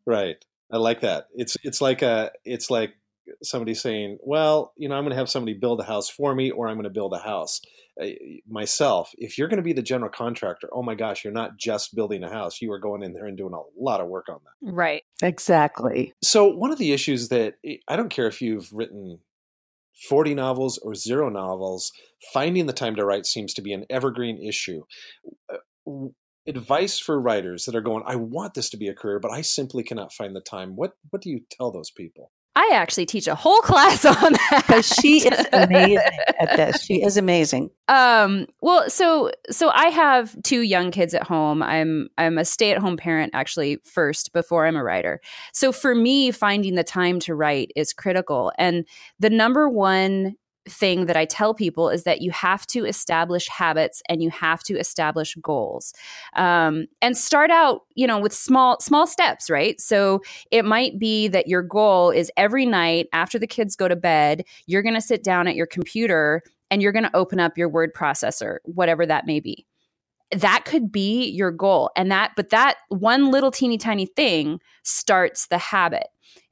Right. 0.05 0.43
I 0.71 0.77
like 0.77 1.01
that. 1.01 1.27
It's 1.35 1.57
it's 1.63 1.81
like 1.81 2.01
a 2.01 2.31
it's 2.43 2.69
like 2.69 2.95
somebody 3.43 3.73
saying, 3.73 4.17
"Well, 4.21 4.73
you 4.77 4.89
know, 4.89 4.95
I'm 4.95 5.03
going 5.03 5.11
to 5.11 5.17
have 5.17 5.29
somebody 5.29 5.53
build 5.53 5.79
a 5.79 5.83
house 5.83 6.09
for 6.09 6.33
me, 6.33 6.51
or 6.51 6.67
I'm 6.67 6.75
going 6.75 6.83
to 6.83 6.89
build 6.89 7.13
a 7.13 7.19
house 7.19 7.61
uh, 8.01 8.07
myself." 8.47 9.11
If 9.17 9.37
you're 9.37 9.47
going 9.47 9.57
to 9.57 9.63
be 9.63 9.73
the 9.73 9.81
general 9.81 10.11
contractor, 10.11 10.69
oh 10.73 10.83
my 10.83 10.95
gosh, 10.95 11.23
you're 11.23 11.33
not 11.33 11.57
just 11.57 11.95
building 11.95 12.23
a 12.23 12.29
house; 12.29 12.61
you 12.61 12.71
are 12.71 12.79
going 12.79 13.03
in 13.03 13.13
there 13.13 13.25
and 13.25 13.37
doing 13.37 13.53
a 13.53 13.61
lot 13.81 14.01
of 14.01 14.07
work 14.07 14.29
on 14.29 14.39
that. 14.43 14.71
Right. 14.73 15.03
Exactly. 15.21 16.13
So 16.23 16.47
one 16.47 16.71
of 16.71 16.77
the 16.77 16.91
issues 16.93 17.29
that 17.29 17.55
I 17.87 17.95
don't 17.95 18.09
care 18.09 18.27
if 18.27 18.41
you've 18.41 18.71
written 18.71 19.19
40 20.07 20.33
novels 20.33 20.77
or 20.79 20.95
zero 20.95 21.29
novels, 21.29 21.91
finding 22.33 22.65
the 22.65 22.73
time 22.73 22.95
to 22.95 23.05
write 23.05 23.25
seems 23.25 23.53
to 23.53 23.61
be 23.61 23.73
an 23.73 23.85
evergreen 23.89 24.41
issue. 24.41 24.83
Uh, 25.51 26.07
advice 26.47 26.99
for 26.99 27.19
writers 27.19 27.65
that 27.65 27.75
are 27.75 27.81
going, 27.81 28.03
I 28.05 28.15
want 28.15 28.53
this 28.53 28.69
to 28.71 28.77
be 28.77 28.87
a 28.87 28.95
career, 28.95 29.19
but 29.19 29.31
I 29.31 29.41
simply 29.41 29.83
cannot 29.83 30.13
find 30.13 30.35
the 30.35 30.41
time. 30.41 30.75
What 30.75 30.93
what 31.09 31.21
do 31.21 31.29
you 31.29 31.41
tell 31.49 31.71
those 31.71 31.91
people? 31.91 32.31
I 32.55 32.71
actually 32.73 33.05
teach 33.05 33.27
a 33.27 33.35
whole 33.35 33.59
class 33.61 34.03
on 34.03 34.33
that 34.33 34.63
because 34.67 34.87
she 34.87 35.27
is 35.27 35.47
amazing 35.53 35.97
at 36.39 36.57
this. 36.57 36.83
She 36.83 37.01
is 37.01 37.17
amazing. 37.17 37.69
Um, 37.87 38.47
well, 38.61 38.89
so 38.89 39.31
so 39.49 39.69
I 39.69 39.87
have 39.87 40.35
two 40.43 40.61
young 40.61 40.91
kids 40.91 41.13
at 41.13 41.23
home. 41.23 41.63
I'm 41.63 42.09
I'm 42.17 42.37
a 42.37 42.45
stay 42.45 42.71
at 42.71 42.79
home 42.79 42.97
parent 42.97 43.31
actually 43.33 43.77
first 43.83 44.33
before 44.33 44.65
I'm 44.65 44.75
a 44.75 44.83
writer. 44.83 45.21
So 45.53 45.71
for 45.71 45.95
me, 45.95 46.31
finding 46.31 46.75
the 46.75 46.83
time 46.83 47.19
to 47.21 47.35
write 47.35 47.71
is 47.75 47.93
critical. 47.93 48.51
And 48.57 48.85
the 49.19 49.29
number 49.29 49.69
one 49.69 50.35
thing 50.67 51.07
that 51.07 51.17
I 51.17 51.25
tell 51.25 51.53
people 51.53 51.89
is 51.89 52.03
that 52.03 52.21
you 52.21 52.31
have 52.31 52.67
to 52.67 52.85
establish 52.85 53.47
habits 53.47 54.01
and 54.07 54.21
you 54.21 54.29
have 54.29 54.61
to 54.63 54.77
establish 54.77 55.35
goals, 55.41 55.93
um, 56.35 56.85
and 57.01 57.17
start 57.17 57.51
out, 57.51 57.81
you 57.95 58.05
know, 58.07 58.19
with 58.19 58.33
small 58.33 58.79
small 58.79 59.07
steps, 59.07 59.49
right? 59.49 59.79
So 59.81 60.21
it 60.51 60.65
might 60.65 60.99
be 60.99 61.27
that 61.29 61.47
your 61.47 61.63
goal 61.63 62.11
is 62.11 62.31
every 62.37 62.65
night 62.65 63.07
after 63.13 63.39
the 63.39 63.47
kids 63.47 63.75
go 63.75 63.87
to 63.87 63.95
bed, 63.95 64.43
you're 64.67 64.83
going 64.83 64.95
to 64.95 65.01
sit 65.01 65.23
down 65.23 65.47
at 65.47 65.55
your 65.55 65.67
computer 65.67 66.41
and 66.69 66.81
you're 66.81 66.93
going 66.93 67.03
to 67.03 67.15
open 67.15 67.39
up 67.39 67.57
your 67.57 67.69
word 67.69 67.93
processor, 67.93 68.57
whatever 68.63 69.05
that 69.05 69.25
may 69.25 69.39
be 69.39 69.65
that 70.31 70.63
could 70.65 70.91
be 70.91 71.29
your 71.29 71.51
goal 71.51 71.91
and 71.95 72.09
that 72.09 72.31
but 72.35 72.49
that 72.49 72.77
one 72.89 73.31
little 73.31 73.51
teeny 73.51 73.77
tiny 73.77 74.05
thing 74.05 74.59
starts 74.83 75.47
the 75.47 75.57
habit 75.57 76.07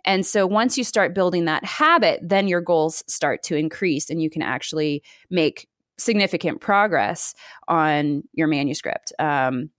and 0.05 0.25
so 0.25 0.47
once 0.47 0.77
you 0.77 0.83
start 0.83 1.13
building 1.13 1.45
that 1.45 1.63
habit 1.63 2.19
then 2.21 2.47
your 2.47 2.61
goals 2.61 3.03
start 3.07 3.43
to 3.43 3.55
increase 3.55 4.09
and 4.09 4.21
you 4.21 4.29
can 4.29 4.41
actually 4.41 5.03
make 5.29 5.67
significant 5.97 6.61
progress 6.61 7.35
on 7.67 8.23
your 8.33 8.47
manuscript. 8.47 9.11
Um, 9.19 9.69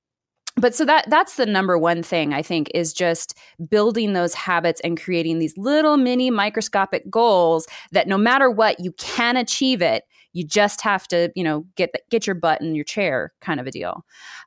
but 0.57 0.75
so 0.75 0.85
that 0.85 1.09
that's 1.09 1.37
the 1.37 1.47
number 1.47 1.79
one 1.79 2.03
thing 2.03 2.35
i 2.35 2.43
think 2.43 2.71
is 2.75 2.93
just 2.93 3.39
building 3.69 4.12
those 4.12 4.35
habits 4.35 4.81
and 4.83 5.00
creating 5.00 5.39
these 5.39 5.57
little 5.57 5.97
mini 5.97 6.29
microscopic 6.29 7.09
goals 7.09 7.67
that 7.93 8.09
no 8.09 8.19
matter 8.19 8.50
what 8.50 8.79
you 8.81 8.93
can 8.93 9.37
achieve 9.37 9.81
it. 9.81 10.05
You 10.33 10.45
just 10.45 10.81
have 10.83 11.09
to 11.09 11.31
you 11.35 11.43
know 11.43 11.67
get 11.77 11.91
get 12.09 12.25
your 12.27 12.35
butt 12.35 12.61
in 12.61 12.77
your 12.77 12.85
chair 12.85 13.33
kind 13.41 13.59
of 13.59 13.67
a 13.67 13.73
deal. 13.73 14.05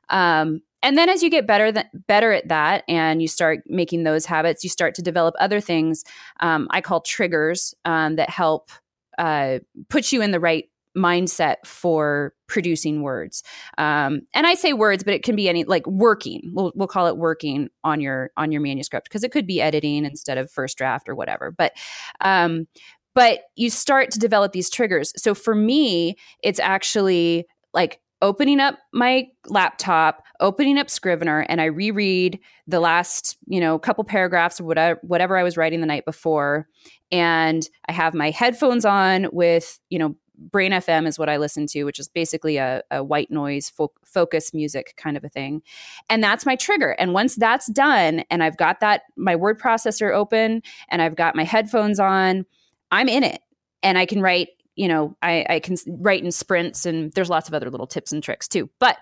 Um, 0.08 0.62
and 0.84 0.96
then 0.96 1.08
as 1.08 1.22
you 1.22 1.30
get 1.30 1.46
better 1.46 1.72
th- 1.72 1.86
better 2.06 2.32
at 2.32 2.48
that 2.48 2.84
and 2.86 3.20
you 3.20 3.26
start 3.26 3.60
making 3.66 4.04
those 4.04 4.26
habits 4.26 4.62
you 4.62 4.70
start 4.70 4.94
to 4.94 5.02
develop 5.02 5.34
other 5.40 5.60
things 5.60 6.04
um, 6.40 6.68
i 6.70 6.80
call 6.80 7.00
triggers 7.00 7.74
um, 7.84 8.16
that 8.16 8.30
help 8.30 8.70
uh, 9.18 9.58
put 9.88 10.12
you 10.12 10.22
in 10.22 10.30
the 10.30 10.40
right 10.40 10.68
mindset 10.96 11.56
for 11.64 12.32
producing 12.46 13.02
words. 13.02 13.42
Um, 13.78 14.22
and 14.32 14.46
i 14.46 14.54
say 14.54 14.72
words 14.72 15.02
but 15.02 15.14
it 15.14 15.22
can 15.22 15.36
be 15.36 15.48
any 15.48 15.64
like 15.64 15.86
working. 15.86 16.52
We'll, 16.54 16.72
we'll 16.74 16.88
call 16.88 17.06
it 17.08 17.16
working 17.16 17.68
on 17.82 18.00
your 18.00 18.30
on 18.36 18.52
your 18.52 18.60
manuscript 18.60 19.08
because 19.08 19.24
it 19.24 19.32
could 19.32 19.46
be 19.46 19.60
editing 19.60 20.04
instead 20.04 20.38
of 20.38 20.50
first 20.50 20.78
draft 20.78 21.08
or 21.08 21.14
whatever. 21.14 21.50
But 21.50 21.72
um, 22.20 22.68
but 23.14 23.40
you 23.56 23.70
start 23.70 24.10
to 24.12 24.18
develop 24.18 24.52
these 24.52 24.70
triggers. 24.70 25.12
So 25.16 25.34
for 25.34 25.54
me 25.54 26.16
it's 26.42 26.60
actually 26.60 27.46
like 27.72 28.00
opening 28.22 28.60
up 28.60 28.78
my 28.92 29.26
laptop 29.46 30.22
opening 30.40 30.78
up 30.78 30.88
scrivener 30.88 31.40
and 31.48 31.60
i 31.60 31.64
reread 31.64 32.38
the 32.66 32.80
last 32.80 33.36
you 33.46 33.60
know 33.60 33.78
couple 33.78 34.04
paragraphs 34.04 34.60
of 34.60 34.66
whatever 34.66 34.98
whatever 35.02 35.36
i 35.36 35.42
was 35.42 35.56
writing 35.56 35.80
the 35.80 35.86
night 35.86 36.04
before 36.04 36.66
and 37.12 37.68
i 37.88 37.92
have 37.92 38.14
my 38.14 38.30
headphones 38.30 38.84
on 38.84 39.28
with 39.32 39.80
you 39.90 39.98
know 39.98 40.16
Brain 40.36 40.72
FM 40.72 41.06
is 41.06 41.18
what 41.18 41.28
I 41.28 41.36
listen 41.36 41.66
to, 41.68 41.84
which 41.84 41.98
is 41.98 42.08
basically 42.08 42.56
a, 42.56 42.82
a 42.90 43.04
white 43.04 43.30
noise 43.30 43.70
fo- 43.70 43.92
focus 44.04 44.52
music 44.52 44.94
kind 44.96 45.16
of 45.16 45.24
a 45.24 45.28
thing. 45.28 45.62
And 46.10 46.22
that's 46.22 46.44
my 46.44 46.56
trigger. 46.56 46.90
And 46.98 47.12
once 47.12 47.36
that's 47.36 47.68
done, 47.68 48.24
and 48.30 48.42
I've 48.42 48.56
got 48.56 48.80
that, 48.80 49.02
my 49.16 49.36
word 49.36 49.60
processor 49.60 50.12
open, 50.12 50.62
and 50.88 51.00
I've 51.00 51.16
got 51.16 51.36
my 51.36 51.44
headphones 51.44 52.00
on, 52.00 52.46
I'm 52.90 53.08
in 53.08 53.22
it. 53.22 53.40
And 53.82 53.96
I 53.96 54.06
can 54.06 54.20
write, 54.20 54.48
you 54.76 54.88
know, 54.88 55.16
I, 55.22 55.46
I 55.48 55.60
can 55.60 55.76
write 55.86 56.24
in 56.24 56.32
sprints, 56.32 56.86
and 56.86 57.12
there's 57.12 57.30
lots 57.30 57.48
of 57.48 57.54
other 57.54 57.70
little 57.70 57.86
tips 57.86 58.12
and 58.12 58.22
tricks 58.22 58.48
too. 58.48 58.70
But 58.78 58.98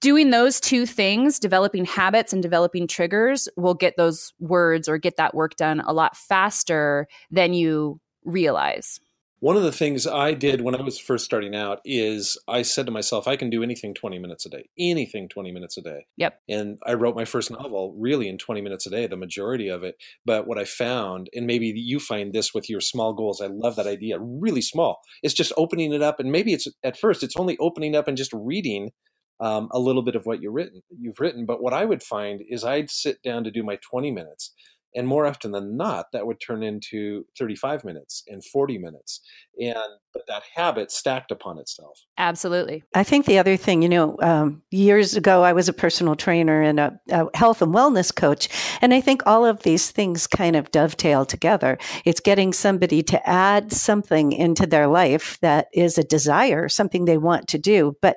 doing 0.00 0.30
those 0.30 0.60
two 0.60 0.86
things, 0.86 1.38
developing 1.38 1.84
habits 1.84 2.32
and 2.32 2.42
developing 2.42 2.86
triggers, 2.86 3.48
will 3.56 3.74
get 3.74 3.96
those 3.96 4.32
words 4.38 4.88
or 4.88 4.98
get 4.98 5.16
that 5.16 5.34
work 5.34 5.56
done 5.56 5.80
a 5.80 5.92
lot 5.92 6.16
faster 6.16 7.06
than 7.30 7.54
you 7.54 8.00
realize. 8.24 9.00
One 9.40 9.56
of 9.56 9.62
the 9.62 9.72
things 9.72 10.06
I 10.06 10.32
did 10.32 10.62
when 10.62 10.74
I 10.74 10.80
was 10.80 10.98
first 10.98 11.26
starting 11.26 11.54
out 11.54 11.80
is 11.84 12.38
I 12.48 12.62
said 12.62 12.86
to 12.86 12.92
myself, 12.92 13.28
I 13.28 13.36
can 13.36 13.50
do 13.50 13.62
anything 13.62 13.92
20 13.92 14.18
minutes 14.18 14.46
a 14.46 14.48
day, 14.48 14.70
anything 14.78 15.28
20 15.28 15.52
minutes 15.52 15.76
a 15.76 15.82
day. 15.82 16.06
Yep. 16.16 16.40
And 16.48 16.78
I 16.86 16.94
wrote 16.94 17.14
my 17.14 17.26
first 17.26 17.50
novel 17.50 17.94
really 17.98 18.28
in 18.28 18.38
20 18.38 18.62
minutes 18.62 18.86
a 18.86 18.90
day, 18.90 19.06
the 19.06 19.16
majority 19.16 19.68
of 19.68 19.82
it. 19.82 19.96
But 20.24 20.46
what 20.46 20.58
I 20.58 20.64
found, 20.64 21.28
and 21.34 21.46
maybe 21.46 21.66
you 21.66 22.00
find 22.00 22.32
this 22.32 22.54
with 22.54 22.70
your 22.70 22.80
small 22.80 23.12
goals, 23.12 23.42
I 23.42 23.48
love 23.48 23.76
that 23.76 23.86
idea, 23.86 24.18
really 24.18 24.62
small. 24.62 25.00
It's 25.22 25.34
just 25.34 25.52
opening 25.58 25.92
it 25.92 26.00
up. 26.00 26.18
And 26.18 26.32
maybe 26.32 26.54
it's 26.54 26.66
at 26.82 26.98
first, 26.98 27.22
it's 27.22 27.36
only 27.36 27.58
opening 27.58 27.94
up 27.94 28.08
and 28.08 28.16
just 28.16 28.32
reading 28.32 28.92
um, 29.38 29.68
a 29.70 29.78
little 29.78 30.02
bit 30.02 30.16
of 30.16 30.24
what 30.24 30.40
you've 30.40 30.54
written. 30.54 30.80
You've 30.98 31.20
written. 31.20 31.44
But 31.44 31.62
what 31.62 31.74
I 31.74 31.84
would 31.84 32.02
find 32.02 32.40
is 32.48 32.64
I'd 32.64 32.90
sit 32.90 33.22
down 33.22 33.44
to 33.44 33.50
do 33.50 33.62
my 33.62 33.78
20 33.82 34.10
minutes 34.10 34.54
and 34.96 35.06
more 35.06 35.26
often 35.26 35.52
than 35.52 35.76
not 35.76 36.06
that 36.12 36.26
would 36.26 36.40
turn 36.40 36.62
into 36.62 37.26
35 37.38 37.84
minutes 37.84 38.24
and 38.26 38.44
40 38.44 38.78
minutes 38.78 39.20
and 39.60 39.76
but 40.12 40.26
that 40.28 40.44
habit 40.54 40.90
stacked 40.90 41.30
upon 41.30 41.58
itself. 41.58 42.00
Absolutely. 42.16 42.82
I 42.94 43.04
think 43.04 43.26
the 43.26 43.38
other 43.38 43.58
thing 43.58 43.82
you 43.82 43.88
know 43.88 44.16
um, 44.22 44.62
years 44.70 45.14
ago 45.14 45.42
i 45.42 45.52
was 45.52 45.68
a 45.68 45.72
personal 45.74 46.16
trainer 46.16 46.62
and 46.62 46.80
a, 46.80 46.98
a, 47.10 47.26
health 47.36 47.60
and 47.60 47.74
wellness 47.74 48.14
coach 48.14 48.48
and 48.80 48.94
i 48.94 49.00
think 49.00 49.22
all 49.26 49.44
of 49.44 49.62
these 49.62 49.90
things 49.90 50.26
kind 50.26 50.56
of 50.56 50.70
dovetail 50.70 51.26
together. 51.26 51.78
It's 52.04 52.20
getting 52.20 52.52
somebody 52.52 53.02
to 53.04 53.28
add 53.28 53.72
something 53.72 54.32
into 54.32 54.66
their 54.66 54.86
life 54.86 55.38
that 55.42 55.68
is 55.74 55.98
a 55.98 56.04
desire 56.04 56.68
something 56.68 57.04
they 57.04 57.18
want 57.18 57.48
to 57.48 57.58
do 57.58 57.96
but 58.00 58.16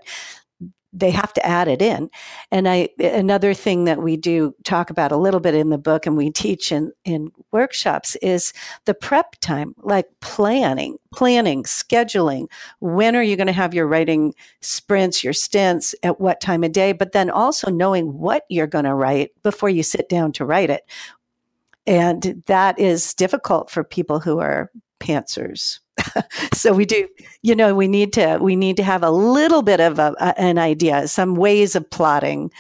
they 0.91 1.11
have 1.11 1.33
to 1.33 1.45
add 1.45 1.67
it 1.67 1.81
in. 1.81 2.09
And 2.51 2.67
I 2.67 2.89
another 2.99 3.53
thing 3.53 3.85
that 3.85 4.01
we 4.01 4.17
do 4.17 4.55
talk 4.63 4.89
about 4.89 5.11
a 5.11 5.17
little 5.17 5.39
bit 5.39 5.53
in 5.53 5.69
the 5.69 5.77
book 5.77 6.05
and 6.05 6.17
we 6.17 6.31
teach 6.31 6.71
in 6.71 6.91
in 7.05 7.31
workshops 7.51 8.15
is 8.17 8.53
the 8.85 8.93
prep 8.93 9.35
time, 9.39 9.75
like 9.79 10.07
planning, 10.21 10.97
planning, 11.13 11.63
scheduling. 11.63 12.47
When 12.79 13.15
are 13.15 13.23
you 13.23 13.35
going 13.35 13.47
to 13.47 13.53
have 13.53 13.73
your 13.73 13.87
writing 13.87 14.33
sprints, 14.61 15.23
your 15.23 15.33
stints, 15.33 15.93
at 16.03 16.19
what 16.19 16.41
time 16.41 16.63
of 16.63 16.71
day, 16.71 16.91
but 16.91 17.11
then 17.11 17.29
also 17.29 17.69
knowing 17.69 18.17
what 18.17 18.43
you're 18.49 18.67
going 18.67 18.85
to 18.85 18.95
write 18.95 19.31
before 19.43 19.69
you 19.69 19.83
sit 19.83 20.09
down 20.09 20.31
to 20.33 20.45
write 20.45 20.69
it. 20.69 20.83
And 21.85 22.43
that 22.45 22.79
is 22.79 23.13
difficult 23.13 23.69
for 23.69 23.83
people 23.83 24.19
who 24.19 24.39
are 24.39 24.71
pantsers. 24.99 25.79
so 26.53 26.73
we 26.73 26.85
do, 26.85 27.07
you 27.41 27.55
know, 27.55 27.75
we 27.75 27.87
need 27.87 28.13
to 28.13 28.37
we 28.41 28.55
need 28.55 28.77
to 28.77 28.83
have 28.83 29.03
a 29.03 29.11
little 29.11 29.61
bit 29.61 29.79
of 29.79 29.99
a, 29.99 30.15
a, 30.19 30.39
an 30.39 30.57
idea, 30.57 31.07
some 31.07 31.35
ways 31.35 31.75
of 31.75 31.89
plotting, 31.89 32.51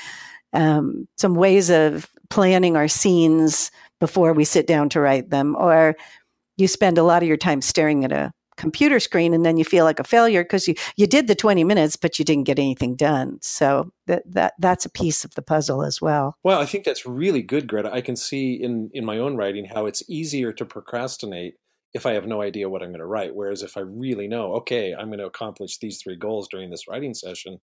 um, 0.53 1.07
some 1.17 1.35
ways 1.35 1.69
of 1.69 2.09
planning 2.29 2.75
our 2.75 2.87
scenes 2.87 3.71
before 3.99 4.33
we 4.33 4.43
sit 4.43 4.67
down 4.67 4.89
to 4.89 4.99
write 4.99 5.29
them, 5.29 5.55
or 5.57 5.95
you 6.57 6.67
spend 6.67 6.97
a 6.97 7.03
lot 7.03 7.21
of 7.21 7.27
your 7.27 7.37
time 7.37 7.61
staring 7.61 8.05
at 8.05 8.11
a 8.11 8.31
computer 8.59 8.99
screen 8.99 9.33
and 9.33 9.45
then 9.45 9.55
you 9.55 9.63
feel 9.63 9.85
like 9.85 10.01
a 10.01 10.03
failure 10.03 10.43
because 10.43 10.67
you, 10.67 10.75
you 10.97 11.07
did 11.07 11.27
the 11.27 11.35
20 11.35 11.63
minutes 11.63 11.95
but 11.95 12.19
you 12.19 12.25
didn't 12.25 12.43
get 12.43 12.59
anything 12.59 12.93
done. 12.95 13.39
So 13.41 13.91
that, 14.07 14.23
that 14.27 14.53
that's 14.59 14.85
a 14.85 14.89
piece 14.89 15.23
of 15.23 15.33
the 15.35 15.41
puzzle 15.41 15.81
as 15.81 16.01
well. 16.01 16.35
Well 16.43 16.59
i 16.59 16.65
think 16.65 16.83
that's 16.83 17.05
really 17.05 17.41
good 17.41 17.67
greta. 17.67 17.91
I 17.91 18.01
can 18.01 18.17
see 18.17 18.53
in 18.53 18.89
in 18.93 19.05
my 19.05 19.17
own 19.17 19.37
writing 19.37 19.65
how 19.65 19.85
it's 19.85 20.03
easier 20.09 20.51
to 20.51 20.65
procrastinate 20.65 21.55
if 21.93 22.05
I 22.05 22.13
have 22.13 22.27
no 22.27 22.41
idea 22.41 22.69
what 22.69 22.81
I'm 22.81 22.89
going 22.89 22.99
to 22.99 23.05
write. 23.05 23.35
Whereas 23.35 23.63
if 23.63 23.77
I 23.77 23.81
really 23.81 24.27
know, 24.27 24.53
okay, 24.55 24.93
I'm 24.93 25.07
going 25.07 25.19
to 25.19 25.25
accomplish 25.25 25.77
these 25.77 26.01
three 26.01 26.15
goals 26.15 26.47
during 26.49 26.69
this 26.69 26.87
writing 26.87 27.13
session, 27.13 27.59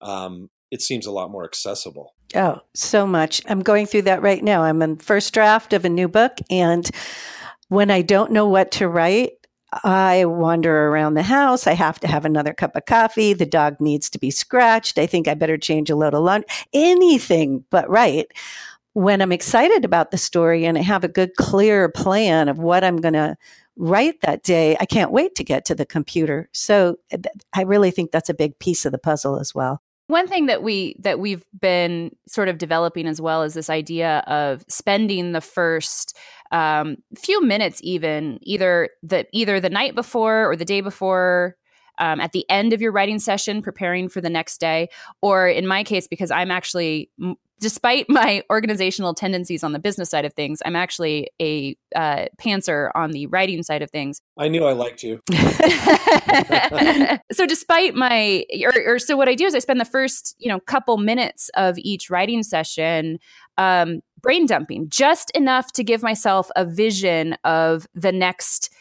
um, 0.00 0.50
it 0.70 0.82
seems 0.82 1.06
a 1.06 1.12
lot 1.12 1.30
more 1.30 1.44
accessible. 1.44 2.14
Oh, 2.34 2.60
so 2.74 3.06
much. 3.06 3.42
I'm 3.46 3.60
going 3.60 3.86
through 3.86 4.02
that 4.02 4.22
write 4.22 4.44
now. 4.44 4.62
I'm 4.62 4.82
in 4.82 4.96
first 4.96 5.32
draft 5.32 5.72
of 5.72 5.84
a 5.84 5.88
new 5.88 6.08
book. 6.08 6.38
And 6.50 6.88
when 7.68 7.90
I 7.90 8.02
don't 8.02 8.32
know 8.32 8.48
what 8.48 8.72
to 8.72 8.88
write, 8.88 9.32
I 9.84 10.24
wander 10.24 10.88
around 10.88 11.14
the 11.14 11.22
house. 11.22 11.66
I 11.66 11.74
have 11.74 12.00
to 12.00 12.08
have 12.08 12.24
another 12.24 12.54
cup 12.54 12.74
of 12.74 12.86
coffee. 12.86 13.34
The 13.34 13.46
dog 13.46 13.76
needs 13.80 14.08
to 14.10 14.18
be 14.18 14.30
scratched. 14.30 14.98
I 14.98 15.06
think 15.06 15.28
I 15.28 15.34
better 15.34 15.58
change 15.58 15.90
a 15.90 15.96
load 15.96 16.14
of 16.14 16.22
lunch. 16.22 16.46
Anything 16.72 17.64
but 17.70 17.88
right. 17.88 18.26
When 18.94 19.20
I'm 19.20 19.32
excited 19.32 19.84
about 19.84 20.10
the 20.10 20.18
story 20.18 20.64
and 20.64 20.76
I 20.78 20.80
have 20.80 21.04
a 21.04 21.08
good, 21.08 21.36
clear 21.36 21.90
plan 21.90 22.48
of 22.48 22.58
what 22.58 22.82
I'm 22.82 22.96
going 22.96 23.14
to 23.14 23.36
write 23.78 24.20
that 24.22 24.42
day, 24.42 24.76
I 24.80 24.84
can't 24.84 25.12
wait 25.12 25.34
to 25.36 25.44
get 25.44 25.64
to 25.66 25.74
the 25.74 25.86
computer. 25.86 26.50
So 26.52 26.96
I 27.54 27.62
really 27.62 27.90
think 27.90 28.10
that's 28.10 28.28
a 28.28 28.34
big 28.34 28.58
piece 28.58 28.84
of 28.84 28.92
the 28.92 28.98
puzzle 28.98 29.38
as 29.38 29.54
well. 29.54 29.80
One 30.08 30.26
thing 30.26 30.46
that 30.46 30.62
we 30.62 30.96
that 31.00 31.20
we've 31.20 31.44
been 31.58 32.16
sort 32.26 32.48
of 32.48 32.56
developing 32.56 33.06
as 33.06 33.20
well 33.20 33.42
is 33.42 33.52
this 33.54 33.68
idea 33.68 34.20
of 34.26 34.64
spending 34.68 35.32
the 35.32 35.42
first 35.42 36.16
um, 36.50 36.96
few 37.14 37.42
minutes, 37.42 37.80
even 37.82 38.38
either 38.42 38.88
the 39.02 39.26
either 39.32 39.60
the 39.60 39.68
night 39.68 39.94
before 39.94 40.50
or 40.50 40.56
the 40.56 40.64
day 40.64 40.80
before 40.80 41.56
um, 41.98 42.20
at 42.20 42.32
the 42.32 42.48
end 42.48 42.72
of 42.72 42.80
your 42.80 42.92
writing 42.92 43.18
session 43.18 43.60
preparing 43.60 44.08
for 44.08 44.20
the 44.20 44.30
next 44.30 44.58
day 44.58 44.88
or 45.20 45.48
in 45.48 45.66
my 45.66 45.84
case 45.84 46.08
because 46.08 46.30
i'm 46.30 46.50
actually 46.50 47.10
despite 47.60 48.06
my 48.08 48.42
organizational 48.50 49.14
tendencies 49.14 49.62
on 49.62 49.72
the 49.72 49.78
business 49.78 50.10
side 50.10 50.24
of 50.24 50.34
things, 50.34 50.60
I'm 50.64 50.76
actually 50.76 51.30
a 51.40 51.76
uh, 51.94 52.26
pantser 52.40 52.90
on 52.94 53.12
the 53.12 53.26
writing 53.26 53.62
side 53.62 53.82
of 53.82 53.90
things. 53.90 54.20
I 54.38 54.48
knew 54.48 54.64
I 54.64 54.72
liked 54.72 55.02
you. 55.02 55.20
so, 57.32 57.46
despite 57.46 57.94
my, 57.94 58.44
or, 58.62 58.94
or, 58.94 58.98
so 58.98 59.16
what 59.16 59.28
I 59.28 59.34
do 59.34 59.46
is 59.46 59.54
I 59.54 59.58
spend 59.58 59.80
the 59.80 59.84
first, 59.84 60.34
you 60.38 60.48
know, 60.48 60.60
couple 60.60 60.98
minutes 60.98 61.50
of 61.54 61.78
each 61.78 62.10
writing 62.10 62.42
session 62.42 63.18
um, 63.56 64.00
brain 64.20 64.46
dumping, 64.46 64.88
just 64.88 65.30
enough 65.30 65.72
to 65.72 65.84
give 65.84 66.02
myself 66.02 66.50
a 66.56 66.64
vision 66.64 67.36
of 67.44 67.86
the 67.94 68.12
next 68.12 68.72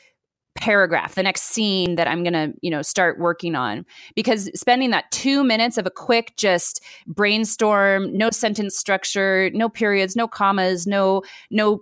paragraph, 0.58 1.16
the 1.16 1.24
next 1.24 1.44
scene 1.44 1.96
that 1.96 2.08
I'm 2.08 2.24
going 2.24 2.34
to, 2.34 2.54
you 2.62 2.70
know, 2.70 2.82
start 2.82 3.20
working 3.20 3.56
on. 3.56 3.86
Because 4.16 4.50
spending 4.54 4.90
that 4.90 5.10
two 5.12 5.44
minutes 5.44 5.78
of 5.78 5.86
a 5.86 5.92
quick 5.92 6.34
just 6.36 6.84
brainstorm, 7.06 8.16
no 8.16 8.30
sentence 8.32 8.78
structure, 8.78 9.50
no 9.54 9.70
periods, 9.70 10.16
no 10.16 10.28
commas, 10.28 10.86
no, 10.86 11.22
no, 11.50 11.82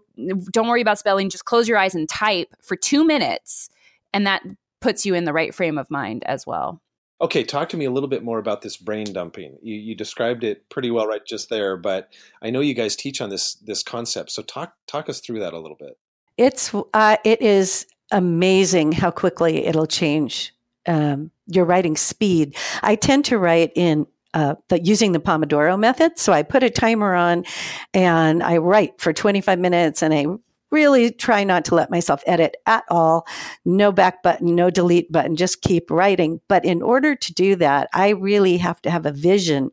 don't 0.52 0.68
worry 0.68 0.82
about 0.82 1.00
spelling, 1.00 1.30
just 1.30 1.46
close 1.46 1.68
your 1.68 1.78
eyes 1.78 1.96
and 1.96 2.08
type 2.08 2.50
for 2.62 2.76
two 2.76 3.06
minutes. 3.06 3.70
And 4.14 4.28
that 4.28 4.44
puts 4.82 5.06
you 5.06 5.16
in 5.16 5.26
the 5.26 5.34
right 5.34 5.54
frame 5.54 5.78
of 5.78 5.90
mind 5.90 6.24
as 6.26 6.46
well. 6.46 6.82
Okay, 7.22 7.44
talk 7.44 7.70
to 7.70 7.78
me 7.78 7.86
a 7.86 7.92
little 7.92 8.10
bit 8.10 8.24
more 8.24 8.40
about 8.40 8.62
this 8.62 8.76
brain 8.76 9.12
dumping. 9.14 9.58
You, 9.62 9.76
you 9.76 9.96
described 9.96 10.44
it 10.44 10.70
pretty 10.70 10.92
well 10.92 11.08
right 11.08 11.26
just 11.26 11.50
there, 11.50 11.78
but 11.78 12.14
I 12.42 12.50
know 12.50 12.60
you 12.60 12.74
guys 12.74 12.96
teach 12.96 13.22
on 13.22 13.30
this 13.30 13.56
this 13.56 13.84
concept. 13.84 14.32
So 14.32 14.42
talk 14.42 14.74
talk 14.86 15.08
us 15.08 15.22
through 15.22 15.40
that 15.40 15.54
a 15.54 15.60
little 15.60 15.78
bit. 15.78 15.98
It's 16.38 16.74
uh, 16.94 17.16
it 17.24 17.42
is 17.42 17.88
amazing 18.12 18.92
how 18.92 19.12
quickly 19.12 19.66
it'll 19.66 19.88
change 19.88 20.54
um, 20.88 21.32
your 21.48 21.66
writing 21.66 21.98
speed. 21.98 22.56
I 22.82 22.96
tend 22.96 23.26
to 23.26 23.38
write 23.38 23.72
in 23.76 24.08
uh, 24.34 24.56
the, 24.68 24.84
using 24.84 25.14
the 25.14 25.20
Pomodoro 25.20 25.80
method. 25.80 26.20
So 26.20 26.34
I 26.34 26.44
put 26.44 26.64
a 26.64 26.70
timer 26.70 27.16
on 27.16 27.46
and 27.94 28.44
I 28.44 28.58
write 28.58 29.00
for 29.00 29.14
25 29.14 29.60
minutes 29.60 30.04
and 30.04 30.14
I 30.14 30.26
really 30.72 31.10
try 31.12 31.46
not 31.46 31.64
to 31.66 31.76
let 31.76 31.90
myself 31.90 32.22
edit 32.28 32.58
at 32.66 32.84
all. 32.90 33.26
No 33.64 33.94
back 33.94 34.22
button, 34.24 34.54
no 34.54 34.70
delete 34.70 35.10
button, 35.12 35.38
just 35.38 35.62
keep 35.62 35.90
writing. 35.90 36.42
But 36.50 36.66
in 36.66 36.82
order 36.82 37.16
to 37.16 37.34
do 37.34 37.56
that, 37.56 37.88
I 37.94 38.10
really 38.10 38.58
have 38.58 38.82
to 38.82 38.92
have 38.92 39.06
a 39.06 39.12
vision 39.12 39.72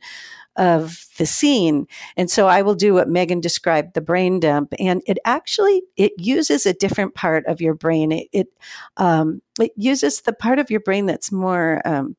of 0.57 1.07
the 1.19 1.27
scene. 1.27 1.87
And 2.17 2.31
so 2.31 2.47
I 2.47 2.63
will 2.63 2.75
do 2.75 2.95
what 2.95 3.09
Megan 3.09 3.41
described, 3.41 3.95
the 3.95 4.01
brain 4.01 4.41
dump. 4.41 4.75
And 4.79 5.03
it 5.07 5.19
actually, 5.25 5.83
it 5.97 6.13
uses 6.19 6.67
a 6.67 6.75
different 6.75 7.15
part 7.15 7.47
of 7.47 7.61
your 7.61 7.75
brain. 7.75 8.13
It, 8.13 8.29
it, 8.33 8.49
um, 8.97 9.41
it 9.61 9.73
uses 9.77 10.23
the 10.23 10.33
part 10.33 10.59
of 10.59 10.71
your 10.71 10.81
brain 10.81 11.07
that's 11.07 11.33
more, 11.33 11.81
um, 11.85 12.17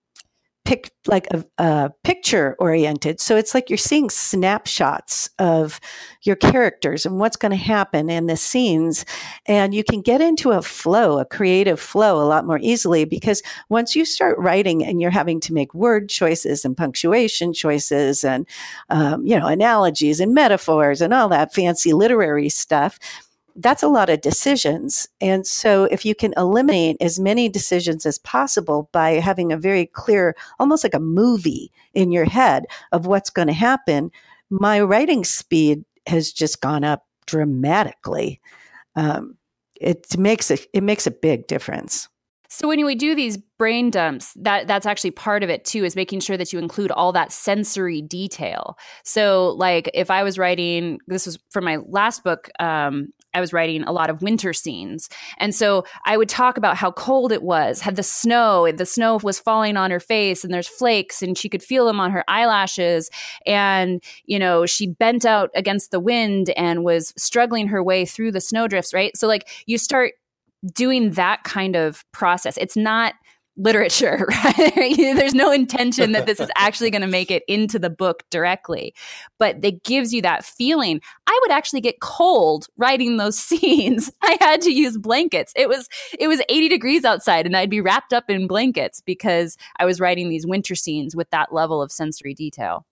pic 0.65 0.91
like 1.07 1.27
a, 1.31 1.43
a 1.57 1.91
picture 2.03 2.55
oriented. 2.59 3.19
So 3.19 3.35
it's 3.35 3.53
like 3.53 3.69
you're 3.69 3.77
seeing 3.77 4.09
snapshots 4.09 5.29
of 5.39 5.79
your 6.21 6.35
characters 6.35 7.05
and 7.05 7.19
what's 7.19 7.35
going 7.35 7.51
to 7.51 7.57
happen 7.57 8.09
in 8.09 8.27
the 8.27 8.37
scenes. 8.37 9.05
And 9.45 9.73
you 9.73 9.83
can 9.83 10.01
get 10.01 10.21
into 10.21 10.51
a 10.51 10.61
flow 10.61 11.19
a 11.19 11.25
creative 11.25 11.79
flow 11.79 12.21
a 12.21 12.27
lot 12.27 12.45
more 12.45 12.59
easily 12.61 13.05
because 13.05 13.41
once 13.69 13.95
you 13.95 14.05
start 14.05 14.37
writing 14.37 14.83
and 14.83 15.01
you're 15.01 15.11
having 15.11 15.39
to 15.41 15.53
make 15.53 15.73
word 15.73 16.09
choices 16.09 16.63
and 16.65 16.77
punctuation 16.77 17.53
choices 17.53 18.23
and 18.23 18.47
um, 18.89 19.25
you 19.25 19.37
know 19.37 19.47
analogies 19.47 20.19
and 20.19 20.33
metaphors 20.33 21.01
and 21.01 21.13
all 21.13 21.29
that 21.29 21.53
fancy 21.53 21.93
literary 21.93 22.49
stuff 22.49 22.99
that's 23.55 23.83
a 23.83 23.87
lot 23.87 24.09
of 24.09 24.21
decisions. 24.21 25.07
And 25.21 25.45
so, 25.45 25.85
if 25.85 26.05
you 26.05 26.15
can 26.15 26.33
eliminate 26.37 26.97
as 26.99 27.19
many 27.19 27.49
decisions 27.49 28.05
as 28.05 28.17
possible 28.19 28.89
by 28.91 29.11
having 29.11 29.51
a 29.51 29.57
very 29.57 29.85
clear, 29.85 30.35
almost 30.59 30.83
like 30.83 30.93
a 30.93 30.99
movie 30.99 31.71
in 31.93 32.11
your 32.11 32.25
head 32.25 32.65
of 32.91 33.05
what's 33.05 33.29
going 33.29 33.47
to 33.47 33.53
happen, 33.53 34.11
my 34.49 34.81
writing 34.81 35.23
speed 35.23 35.83
has 36.07 36.31
just 36.31 36.61
gone 36.61 36.83
up 36.83 37.05
dramatically. 37.25 38.41
Um, 38.95 39.37
it 39.79 40.17
makes 40.17 40.51
a 40.51 40.57
it 40.73 40.83
makes 40.83 41.07
a 41.07 41.11
big 41.11 41.47
difference. 41.47 42.07
So 42.55 42.67
when 42.67 42.85
we 42.85 42.93
do 42.93 43.15
these 43.15 43.37
brain 43.57 43.89
dumps, 43.89 44.31
that 44.35 44.67
that's 44.67 44.85
actually 44.85 45.09
part 45.09 45.41
of 45.41 45.49
it 45.49 45.65
too, 45.65 45.83
is 45.83 45.95
making 45.95 46.19
sure 46.19 46.37
that 46.37 46.53
you 46.53 46.59
include 46.59 46.91
all 46.91 47.11
that 47.13 47.31
sensory 47.31 47.99
detail. 47.99 48.77
So 49.03 49.55
like 49.57 49.89
if 49.95 50.11
I 50.11 50.21
was 50.21 50.37
writing, 50.37 50.99
this 51.07 51.25
was 51.25 51.39
for 51.49 51.61
my 51.61 51.77
last 51.87 52.23
book, 52.23 52.51
um, 52.59 53.07
I 53.33 53.41
was 53.41 53.53
writing 53.53 53.81
a 53.83 53.91
lot 53.91 54.11
of 54.11 54.21
winter 54.21 54.53
scenes. 54.53 55.09
And 55.39 55.55
so 55.55 55.83
I 56.05 56.15
would 56.15 56.29
talk 56.29 56.59
about 56.59 56.77
how 56.77 56.91
cold 56.91 57.31
it 57.31 57.41
was, 57.41 57.81
had 57.81 57.95
the 57.95 58.03
snow, 58.03 58.71
the 58.71 58.85
snow 58.85 59.19
was 59.23 59.39
falling 59.39 59.75
on 59.75 59.89
her 59.89 59.99
face 59.99 60.43
and 60.43 60.53
there's 60.53 60.67
flakes 60.67 61.23
and 61.23 61.35
she 61.35 61.49
could 61.49 61.63
feel 61.63 61.87
them 61.87 61.99
on 61.99 62.11
her 62.11 62.23
eyelashes. 62.27 63.09
And, 63.47 64.03
you 64.25 64.37
know, 64.37 64.67
she 64.67 64.85
bent 64.85 65.25
out 65.25 65.49
against 65.55 65.89
the 65.89 65.99
wind 65.99 66.51
and 66.51 66.83
was 66.83 67.15
struggling 67.17 67.69
her 67.69 67.83
way 67.83 68.05
through 68.05 68.31
the 68.31 68.41
snowdrifts, 68.41 68.93
right? 68.93 69.17
So 69.17 69.27
like 69.27 69.49
you 69.65 69.79
start 69.79 70.13
doing 70.73 71.11
that 71.11 71.43
kind 71.43 71.75
of 71.75 72.03
process. 72.11 72.57
It's 72.57 72.77
not 72.77 73.15
literature, 73.55 74.25
right? 74.43 74.95
There's 74.97 75.35
no 75.35 75.51
intention 75.51 76.11
that 76.13 76.25
this 76.25 76.39
is 76.39 76.49
actually 76.57 76.89
going 76.89 77.01
to 77.01 77.07
make 77.07 77.29
it 77.29 77.43
into 77.47 77.77
the 77.77 77.89
book 77.89 78.23
directly, 78.29 78.93
but 79.37 79.63
it 79.63 79.83
gives 79.83 80.13
you 80.13 80.21
that 80.23 80.43
feeling. 80.43 81.01
I 81.27 81.39
would 81.43 81.51
actually 81.51 81.81
get 81.81 81.99
cold 82.01 82.67
writing 82.77 83.17
those 83.17 83.37
scenes. 83.39 84.11
I 84.21 84.37
had 84.39 84.61
to 84.61 84.71
use 84.71 84.97
blankets. 84.97 85.53
It 85.55 85.69
was 85.69 85.87
it 86.17 86.27
was 86.27 86.41
80 86.49 86.69
degrees 86.69 87.05
outside 87.05 87.45
and 87.45 87.55
I'd 87.55 87.69
be 87.69 87.81
wrapped 87.81 88.13
up 88.13 88.29
in 88.29 88.47
blankets 88.47 89.01
because 89.01 89.57
I 89.77 89.85
was 89.85 89.99
writing 89.99 90.29
these 90.29 90.47
winter 90.47 90.75
scenes 90.75 91.15
with 91.15 91.29
that 91.31 91.53
level 91.53 91.81
of 91.81 91.91
sensory 91.91 92.33
detail. 92.33 92.85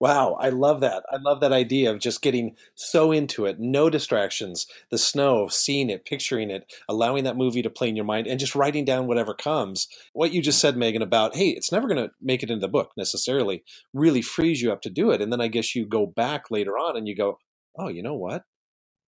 Wow, 0.00 0.36
I 0.40 0.50
love 0.50 0.80
that. 0.80 1.02
I 1.10 1.16
love 1.16 1.40
that 1.40 1.52
idea 1.52 1.90
of 1.90 1.98
just 1.98 2.22
getting 2.22 2.54
so 2.76 3.10
into 3.10 3.46
it, 3.46 3.58
no 3.58 3.90
distractions, 3.90 4.66
the 4.92 4.98
snow, 4.98 5.48
seeing 5.48 5.90
it, 5.90 6.04
picturing 6.04 6.50
it, 6.50 6.72
allowing 6.88 7.24
that 7.24 7.36
movie 7.36 7.62
to 7.62 7.70
play 7.70 7.88
in 7.88 7.96
your 7.96 8.04
mind, 8.04 8.28
and 8.28 8.38
just 8.38 8.54
writing 8.54 8.84
down 8.84 9.08
whatever 9.08 9.34
comes. 9.34 9.88
What 10.12 10.32
you 10.32 10.40
just 10.40 10.60
said, 10.60 10.76
Megan, 10.76 11.02
about, 11.02 11.34
hey, 11.34 11.48
it's 11.48 11.72
never 11.72 11.88
going 11.88 11.98
to 12.00 12.12
make 12.22 12.44
it 12.44 12.50
into 12.50 12.60
the 12.60 12.68
book 12.68 12.92
necessarily, 12.96 13.64
really 13.92 14.22
frees 14.22 14.62
you 14.62 14.70
up 14.70 14.82
to 14.82 14.90
do 14.90 15.10
it. 15.10 15.20
And 15.20 15.32
then 15.32 15.40
I 15.40 15.48
guess 15.48 15.74
you 15.74 15.84
go 15.84 16.06
back 16.06 16.44
later 16.48 16.78
on 16.78 16.96
and 16.96 17.08
you 17.08 17.16
go, 17.16 17.38
oh, 17.76 17.88
you 17.88 18.02
know 18.02 18.14
what? 18.14 18.44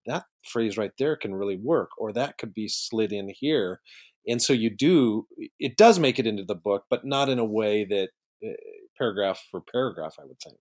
That 0.06 0.24
phrase 0.44 0.76
right 0.76 0.92
there 0.98 1.14
can 1.14 1.36
really 1.36 1.56
work, 1.56 1.90
or 1.98 2.12
that 2.14 2.36
could 2.36 2.52
be 2.52 2.66
slid 2.66 3.12
in 3.12 3.32
here. 3.32 3.80
And 4.26 4.42
so 4.42 4.52
you 4.52 4.70
do, 4.70 5.28
it 5.60 5.76
does 5.76 6.00
make 6.00 6.18
it 6.18 6.26
into 6.26 6.44
the 6.44 6.56
book, 6.56 6.86
but 6.90 7.04
not 7.04 7.28
in 7.28 7.38
a 7.38 7.44
way 7.44 7.84
that 7.84 8.08
uh, 8.44 8.54
paragraph 8.98 9.40
for 9.52 9.60
paragraph, 9.60 10.16
I 10.18 10.24
would 10.24 10.40
think. 10.40 10.58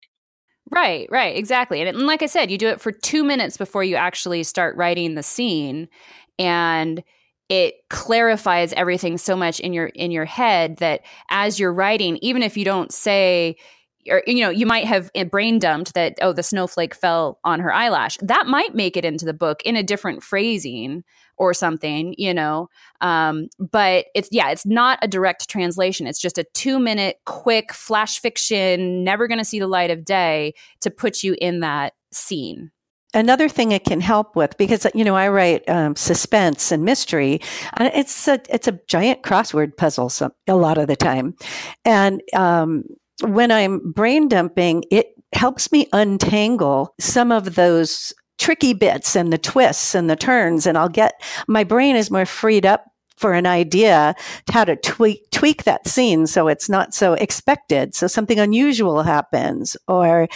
Right, 0.71 1.07
right, 1.09 1.35
exactly. 1.35 1.81
And, 1.81 1.89
and 1.89 2.05
like 2.07 2.21
I 2.21 2.27
said, 2.27 2.51
you 2.51 2.57
do 2.57 2.67
it 2.67 2.79
for 2.81 2.91
two 2.91 3.23
minutes 3.23 3.57
before 3.57 3.83
you 3.83 3.95
actually 3.95 4.43
start 4.43 4.75
writing 4.77 5.15
the 5.15 5.23
scene, 5.23 5.87
and 6.37 7.03
it 7.49 7.75
clarifies 7.89 8.73
everything 8.73 9.17
so 9.17 9.35
much 9.35 9.59
in 9.59 9.73
your 9.73 9.87
in 9.87 10.11
your 10.11 10.25
head 10.25 10.77
that 10.77 11.01
as 11.29 11.59
you're 11.59 11.73
writing, 11.73 12.17
even 12.21 12.43
if 12.43 12.55
you 12.55 12.65
don't 12.65 12.93
say 12.93 13.55
or 14.09 14.23
you 14.27 14.41
know 14.41 14.49
you 14.49 14.65
might 14.65 14.85
have 14.85 15.09
eh, 15.15 15.23
brain 15.23 15.59
dumped 15.59 15.93
that 15.93 16.15
oh 16.21 16.31
the 16.33 16.43
snowflake 16.43 16.95
fell 16.95 17.39
on 17.43 17.59
her 17.59 17.73
eyelash 17.73 18.17
that 18.21 18.47
might 18.47 18.73
make 18.73 18.95
it 18.95 19.03
into 19.05 19.25
the 19.25 19.33
book 19.33 19.61
in 19.63 19.75
a 19.75 19.83
different 19.83 20.23
phrasing 20.23 21.03
or 21.39 21.53
something 21.53 22.13
you 22.17 22.33
know 22.33 22.67
um, 23.01 23.47
but 23.59 24.05
it's 24.13 24.29
yeah 24.31 24.51
it's 24.51 24.65
not 24.65 24.99
a 25.01 25.07
direct 25.07 25.49
translation. 25.49 26.07
It's 26.07 26.19
just 26.19 26.37
a 26.37 26.45
two 26.53 26.79
minute 26.79 27.17
quick 27.25 27.73
flash 27.73 28.19
fiction 28.19 29.03
never 29.03 29.27
going 29.27 29.37
to 29.37 29.45
see 29.45 29.59
the 29.59 29.67
light 29.67 29.91
of 29.91 30.05
day 30.05 30.53
to 30.81 30.91
put 30.91 31.23
you 31.23 31.35
in 31.39 31.61
that 31.61 31.93
scene. 32.11 32.71
Another 33.13 33.49
thing 33.49 33.71
it 33.71 33.85
can 33.85 34.01
help 34.01 34.35
with, 34.35 34.55
because 34.57 34.85
you 34.93 35.03
know 35.03 35.15
I 35.15 35.29
write 35.29 35.67
um, 35.67 35.95
suspense 35.95 36.71
and 36.71 36.83
mystery, 36.83 37.41
and 37.77 37.91
it's 37.95 38.27
a 38.27 38.39
it's 38.49 38.67
a 38.67 38.79
giant 38.87 39.23
crossword 39.23 39.77
puzzle 39.77 40.09
some, 40.09 40.31
a 40.47 40.55
lot 40.55 40.77
of 40.77 40.87
the 40.87 40.95
time, 40.95 41.35
and 41.85 42.21
um, 42.35 42.83
when 43.21 43.51
I'm 43.51 43.91
brain 43.91 44.27
dumping, 44.27 44.83
it 44.91 45.07
helps 45.33 45.71
me 45.71 45.87
untangle 45.93 46.93
some 46.99 47.31
of 47.31 47.55
those 47.55 48.13
tricky 48.39 48.73
bits 48.73 49.15
and 49.15 49.31
the 49.31 49.37
twists 49.37 49.93
and 49.93 50.09
the 50.09 50.15
turns. 50.15 50.65
And 50.65 50.77
I'll 50.77 50.89
get 50.89 51.21
my 51.47 51.63
brain 51.63 51.95
is 51.95 52.09
more 52.09 52.25
freed 52.25 52.65
up 52.65 52.85
for 53.15 53.33
an 53.33 53.45
idea 53.45 54.15
to 54.47 54.53
how 54.53 54.63
to 54.63 54.77
tweak 54.77 55.29
tweak 55.31 55.65
that 55.65 55.87
scene 55.87 56.25
so 56.25 56.47
it's 56.47 56.69
not 56.69 56.93
so 56.93 57.13
expected. 57.13 57.93
So 57.93 58.07
something 58.07 58.39
unusual 58.39 59.03
happens, 59.03 59.75
or 59.87 60.29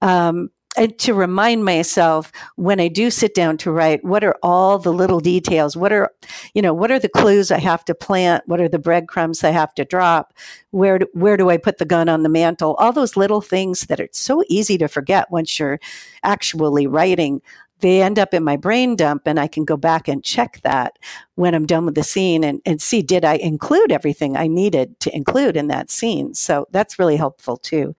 um, 0.00 0.50
to 0.86 1.14
remind 1.14 1.64
myself 1.64 2.32
when 2.56 2.80
I 2.80 2.88
do 2.88 3.10
sit 3.10 3.34
down 3.34 3.58
to 3.58 3.70
write, 3.70 4.04
what 4.04 4.24
are 4.24 4.36
all 4.42 4.78
the 4.78 4.92
little 4.92 5.20
details? 5.20 5.76
What 5.76 5.92
are, 5.92 6.10
you 6.54 6.62
know, 6.62 6.72
what 6.72 6.90
are 6.90 6.98
the 6.98 7.08
clues 7.08 7.50
I 7.50 7.58
have 7.58 7.84
to 7.86 7.94
plant? 7.94 8.44
What 8.46 8.60
are 8.60 8.68
the 8.68 8.78
breadcrumbs 8.78 9.44
I 9.44 9.50
have 9.50 9.74
to 9.74 9.84
drop? 9.84 10.32
Where 10.70 11.00
do, 11.00 11.06
where 11.12 11.36
do 11.36 11.50
I 11.50 11.56
put 11.56 11.78
the 11.78 11.84
gun 11.84 12.08
on 12.08 12.22
the 12.22 12.28
mantle? 12.28 12.74
All 12.78 12.92
those 12.92 13.16
little 13.16 13.40
things 13.40 13.82
that 13.82 14.00
are 14.00 14.08
so 14.12 14.42
easy 14.48 14.78
to 14.78 14.88
forget 14.88 15.30
once 15.30 15.58
you're 15.58 15.80
actually 16.22 16.86
writing. 16.86 17.42
They 17.80 18.02
end 18.02 18.18
up 18.18 18.34
in 18.34 18.42
my 18.42 18.56
brain 18.56 18.96
dump, 18.96 19.22
and 19.26 19.38
I 19.38 19.46
can 19.46 19.64
go 19.64 19.76
back 19.76 20.08
and 20.08 20.24
check 20.24 20.60
that 20.64 20.98
when 21.36 21.54
I'm 21.54 21.64
done 21.64 21.86
with 21.86 21.94
the 21.94 22.02
scene 22.02 22.42
and, 22.42 22.60
and 22.66 22.82
see 22.82 23.02
did 23.02 23.24
I 23.24 23.34
include 23.34 23.92
everything 23.92 24.36
I 24.36 24.48
needed 24.48 24.98
to 25.00 25.14
include 25.14 25.56
in 25.56 25.68
that 25.68 25.90
scene. 25.90 26.34
So 26.34 26.66
that's 26.72 26.98
really 26.98 27.16
helpful 27.16 27.56
too. 27.56 27.94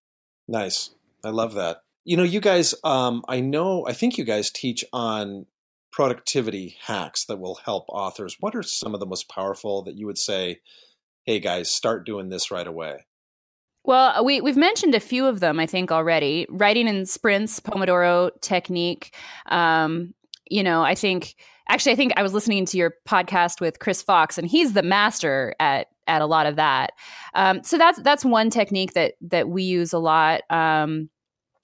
Nice. 0.46 0.90
I 1.24 1.30
love 1.30 1.54
that. 1.54 1.82
You 2.10 2.16
know, 2.16 2.24
you 2.24 2.40
guys, 2.40 2.74
um, 2.82 3.22
I 3.28 3.38
know, 3.38 3.86
I 3.86 3.92
think 3.92 4.18
you 4.18 4.24
guys 4.24 4.50
teach 4.50 4.84
on 4.92 5.46
productivity 5.92 6.76
hacks 6.82 7.26
that 7.26 7.38
will 7.38 7.54
help 7.64 7.84
authors. 7.88 8.36
What 8.40 8.56
are 8.56 8.64
some 8.64 8.94
of 8.94 8.98
the 8.98 9.06
most 9.06 9.28
powerful 9.28 9.84
that 9.84 9.94
you 9.94 10.06
would 10.06 10.18
say, 10.18 10.58
hey 11.22 11.38
guys, 11.38 11.70
start 11.70 12.04
doing 12.04 12.28
this 12.28 12.50
right 12.50 12.66
away? 12.66 13.06
Well, 13.84 14.24
we, 14.24 14.40
we've 14.40 14.56
mentioned 14.56 14.96
a 14.96 14.98
few 14.98 15.24
of 15.24 15.38
them, 15.38 15.60
I 15.60 15.66
think, 15.66 15.92
already. 15.92 16.48
Writing 16.50 16.88
in 16.88 17.06
sprints, 17.06 17.60
Pomodoro 17.60 18.32
technique. 18.40 19.14
Um, 19.46 20.12
you 20.50 20.64
know, 20.64 20.82
I 20.82 20.96
think 20.96 21.36
actually, 21.68 21.92
I 21.92 21.96
think 21.96 22.14
I 22.16 22.24
was 22.24 22.34
listening 22.34 22.66
to 22.66 22.76
your 22.76 22.94
podcast 23.06 23.60
with 23.60 23.78
Chris 23.78 24.02
Fox, 24.02 24.36
and 24.36 24.48
he's 24.48 24.72
the 24.72 24.82
master 24.82 25.54
at 25.60 25.86
at 26.08 26.22
a 26.22 26.26
lot 26.26 26.46
of 26.46 26.56
that. 26.56 26.90
Um, 27.34 27.62
so 27.62 27.78
that's 27.78 28.02
that's 28.02 28.24
one 28.24 28.50
technique 28.50 28.94
that 28.94 29.14
that 29.20 29.48
we 29.48 29.62
use 29.62 29.92
a 29.92 30.00
lot. 30.00 30.40
Um, 30.50 31.08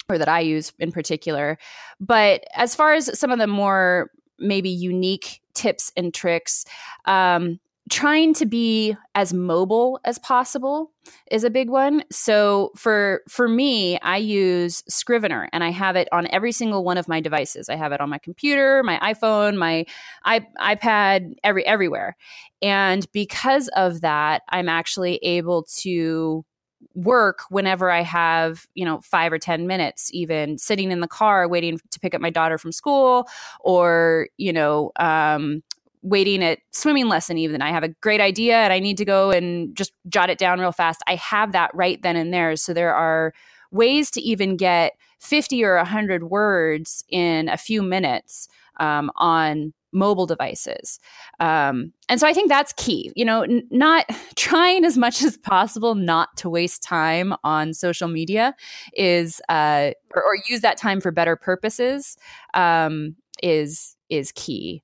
or 0.08 0.18
that 0.18 0.28
I 0.28 0.40
use 0.40 0.72
in 0.78 0.92
particular. 0.92 1.58
But 2.00 2.44
as 2.54 2.74
far 2.74 2.94
as 2.94 3.18
some 3.18 3.30
of 3.30 3.38
the 3.38 3.46
more 3.46 4.10
maybe 4.38 4.70
unique 4.70 5.40
tips 5.54 5.92
and 5.96 6.12
tricks, 6.12 6.64
um, 7.06 7.58
trying 7.88 8.34
to 8.34 8.46
be 8.46 8.96
as 9.14 9.32
mobile 9.32 10.00
as 10.04 10.18
possible 10.18 10.90
is 11.30 11.44
a 11.44 11.50
big 11.50 11.70
one. 11.70 12.02
So 12.10 12.72
for 12.74 13.22
for 13.28 13.46
me 13.46 13.98
i 14.00 14.16
use 14.16 14.82
scrivener 14.88 15.48
and 15.52 15.62
i 15.62 15.70
have 15.70 15.94
it 15.94 16.08
on 16.10 16.26
every 16.32 16.50
single 16.50 16.82
one 16.82 16.98
of 16.98 17.06
my 17.06 17.20
devices. 17.20 17.68
I 17.68 17.76
have 17.76 17.92
it 17.92 18.00
on 18.00 18.10
my 18.10 18.18
computer 18.18 18.82
my 18.82 18.98
iphone 19.14 19.56
my 19.56 19.86
ipad 20.26 21.34
every 21.44 21.64
everywhere. 21.64 22.16
And 22.60 23.06
because 23.12 23.68
of 23.76 24.00
that 24.00 24.42
i'm 24.48 24.68
actually 24.68 25.16
able 25.22 25.62
to 25.78 26.44
work 26.94 27.40
whenever 27.50 27.90
I 27.90 28.02
have, 28.02 28.66
you 28.74 28.84
know, 28.84 29.00
five 29.00 29.32
or 29.32 29.38
10 29.38 29.66
minutes, 29.66 30.10
even 30.12 30.58
sitting 30.58 30.90
in 30.90 31.00
the 31.00 31.08
car 31.08 31.48
waiting 31.48 31.78
to 31.90 32.00
pick 32.00 32.14
up 32.14 32.20
my 32.20 32.30
daughter 32.30 32.58
from 32.58 32.72
school 32.72 33.28
or, 33.60 34.28
you 34.36 34.52
know, 34.52 34.92
um, 34.98 35.62
waiting 36.02 36.42
at 36.42 36.60
swimming 36.70 37.08
lesson 37.08 37.36
even. 37.38 37.62
I 37.62 37.70
have 37.70 37.82
a 37.82 37.88
great 37.88 38.20
idea 38.20 38.56
and 38.58 38.72
i 38.72 38.78
need 38.78 38.96
to 38.98 39.04
go 39.04 39.30
and 39.30 39.76
just 39.76 39.92
jot 40.08 40.30
it 40.30 40.38
down 40.38 40.60
real 40.60 40.72
fast. 40.72 41.02
I 41.06 41.16
have 41.16 41.52
that 41.52 41.74
right 41.74 42.00
then 42.02 42.16
and 42.16 42.32
there. 42.32 42.54
So 42.56 42.72
there 42.72 42.94
are 42.94 43.34
ways 43.72 44.10
to 44.12 44.20
even 44.20 44.56
get 44.56 44.92
50 45.18 45.64
or 45.64 45.76
100 45.76 46.24
words 46.24 47.04
in 47.08 47.48
a 47.48 47.56
few 47.56 47.82
minutes 47.82 48.48
um, 48.78 49.10
on 49.16 49.72
mobile 49.92 50.26
devices. 50.26 51.00
Um, 51.40 51.92
and 52.08 52.20
so 52.20 52.26
i 52.26 52.32
think 52.32 52.48
that's 52.48 52.72
key 52.76 53.12
you 53.16 53.24
know 53.24 53.42
n- 53.42 53.66
not 53.70 54.06
trying 54.36 54.84
as 54.84 54.96
much 54.96 55.22
as 55.22 55.36
possible 55.36 55.94
not 55.94 56.36
to 56.36 56.48
waste 56.48 56.82
time 56.82 57.34
on 57.44 57.74
social 57.74 58.08
media 58.08 58.54
is 58.94 59.40
uh, 59.48 59.90
or, 60.14 60.22
or, 60.22 60.36
use 60.48 60.60
that 60.60 60.76
time 60.76 61.00
for 61.00 61.10
better 61.10 61.36
purposes 61.36 62.16
um, 62.54 63.16
is 63.42 63.96
is 64.08 64.32
key 64.32 64.82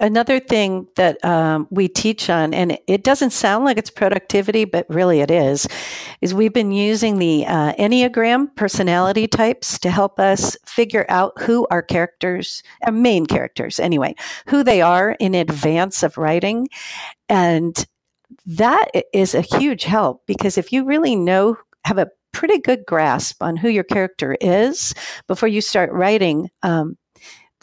Another 0.00 0.40
thing 0.40 0.88
that 0.96 1.24
um, 1.24 1.68
we 1.70 1.86
teach 1.86 2.28
on, 2.28 2.52
and 2.52 2.76
it 2.88 3.04
doesn't 3.04 3.30
sound 3.30 3.64
like 3.64 3.78
it's 3.78 3.90
productivity, 3.90 4.64
but 4.64 4.86
really 4.88 5.20
it 5.20 5.30
is, 5.30 5.68
is 6.20 6.34
we've 6.34 6.52
been 6.52 6.72
using 6.72 7.18
the 7.18 7.46
uh, 7.46 7.74
Enneagram 7.74 8.54
personality 8.56 9.28
types 9.28 9.78
to 9.78 9.90
help 9.90 10.18
us 10.18 10.56
figure 10.66 11.06
out 11.08 11.40
who 11.40 11.64
our 11.70 11.80
characters, 11.80 12.64
our 12.84 12.92
main 12.92 13.24
characters 13.24 13.78
anyway, 13.78 14.16
who 14.48 14.64
they 14.64 14.82
are 14.82 15.12
in 15.20 15.32
advance 15.32 16.02
of 16.02 16.18
writing. 16.18 16.68
And 17.28 17.86
that 18.46 18.86
is 19.12 19.34
a 19.34 19.42
huge 19.42 19.84
help 19.84 20.26
because 20.26 20.58
if 20.58 20.72
you 20.72 20.84
really 20.84 21.14
know, 21.14 21.56
have 21.84 21.98
a 21.98 22.10
pretty 22.32 22.58
good 22.58 22.84
grasp 22.84 23.42
on 23.42 23.56
who 23.56 23.68
your 23.68 23.84
character 23.84 24.36
is 24.40 24.92
before 25.28 25.48
you 25.48 25.60
start 25.60 25.92
writing, 25.92 26.50
um, 26.64 26.96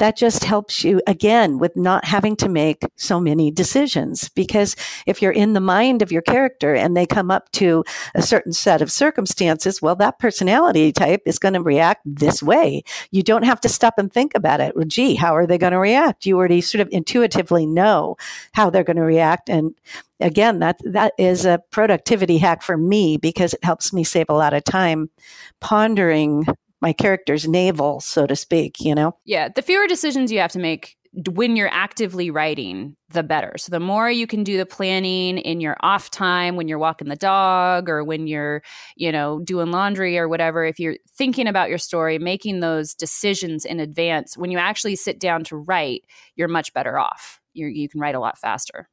that 0.02 0.18
just 0.18 0.44
helps 0.44 0.84
you 0.84 1.00
again 1.06 1.60
with 1.60 1.76
not 1.76 2.06
having 2.06 2.36
to 2.36 2.50
make 2.50 2.82
so 2.96 3.20
many 3.20 3.52
decisions. 3.52 4.30
Because 4.30 4.76
if 5.06 5.22
you're 5.22 5.32
in 5.32 5.54
the 5.54 5.60
mind 5.60 6.02
of 6.02 6.12
your 6.12 6.24
character 6.24 6.74
and 6.74 6.98
they 6.98 7.06
come 7.06 7.30
up 7.30 7.52
to 7.52 7.84
a 8.16 8.24
certain 8.24 8.52
set 8.52 8.82
of 8.82 8.92
circumstances, 8.92 9.80
well, 9.80 9.96
that 9.98 10.18
personality 10.18 10.92
type 10.92 11.22
is 11.28 11.38
going 11.38 11.54
to 11.54 11.62
react 11.62 12.02
this 12.04 12.42
way. 12.42 12.82
You 13.12 13.22
don't 13.22 13.46
have 13.46 13.62
to 13.62 13.70
stop 13.70 14.00
and 14.00 14.12
think 14.12 14.34
about 14.34 14.60
it. 14.60 14.76
Well, 14.76 14.86
gee, 14.86 15.14
how 15.14 15.36
are 15.36 15.46
they 15.46 15.60
going 15.60 15.74
to 15.74 15.78
react? 15.78 16.26
You 16.26 16.36
already 16.36 16.62
sort 16.62 16.82
of 16.82 16.90
intuitively 16.92 17.68
know 17.68 18.16
how 18.54 18.72
they're 18.72 18.84
going 18.84 18.98
to 18.98 19.04
react. 19.04 19.52
And 19.52 19.76
again, 20.20 20.58
that 20.60 20.80
that 20.84 21.14
is 21.20 21.46
a 21.46 21.62
productivity 21.70 22.40
hack 22.40 22.64
for 22.64 22.76
me 22.76 23.18
because 23.18 23.54
it 23.54 23.64
helps 23.64 23.94
me 23.94 24.04
save 24.04 24.30
a 24.30 24.34
lot 24.34 24.54
of 24.56 24.64
time 24.64 25.12
pondering 25.60 26.48
my 26.82 26.94
character's 26.94 27.48
navel, 27.48 28.00
so 28.00 28.26
to 28.26 28.36
speak, 28.36 28.80
you 28.80 28.96
know? 28.96 29.16
Yeah. 29.26 29.50
The 29.54 29.62
fewer 29.62 29.88
decisions 29.88 30.32
you 30.32 30.40
have 30.40 30.52
to 30.54 30.60
make 30.60 30.98
when 31.30 31.58
you're 31.58 31.70
actively 31.72 32.32
writing, 32.32 32.96
the 33.10 33.22
better. 33.22 33.58
So 33.58 33.70
the 33.70 33.82
more 33.82 34.10
you 34.10 34.26
can 34.26 34.44
do 34.44 34.58
the 34.58 34.66
planning 34.66 35.38
in 35.38 35.60
your 35.60 35.76
off 35.82 36.10
time 36.10 36.56
when 36.56 36.70
you're 36.70 36.80
walking 36.80 37.10
the 37.10 37.18
dog 37.18 37.90
or 37.90 38.02
when 38.04 38.28
you're, 38.28 38.64
you 38.96 39.12
know, 39.12 39.42
doing 39.42 39.72
laundry 39.72 40.18
or 40.18 40.30
whatever, 40.30 40.64
if 40.64 40.80
you're 40.80 40.96
thinking 41.18 41.48
about 41.48 41.68
your 41.68 41.78
story, 41.78 42.18
making 42.18 42.62
those 42.62 42.94
decisions 42.94 43.66
in 43.66 43.82
advance, 43.82 44.38
when 44.38 44.52
you 44.52 44.58
actually 44.58 44.96
sit 44.96 45.20
down 45.20 45.44
to 45.46 45.58
write, 45.58 46.06
you're 46.36 46.48
much 46.48 46.74
better 46.74 46.98
off. 46.98 47.42
you 47.54 47.68
you 47.68 47.90
can 47.90 48.00
write 48.00 48.16
a 48.16 48.20
lot 48.20 48.38
faster. 48.38 48.88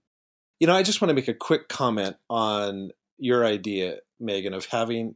You 0.59 0.67
know, 0.67 0.75
I 0.75 0.83
just 0.83 1.01
want 1.01 1.11
to 1.11 1.15
make 1.15 1.29
a 1.29 1.35
quick 1.35 1.69
comment 1.69 2.17
on 2.29 2.91
your 3.19 3.45
idea, 3.45 3.99
Megan, 4.19 4.55
of 4.55 4.67
having 4.67 5.15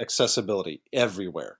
accessibility 0.00 0.82
everywhere. 0.92 1.58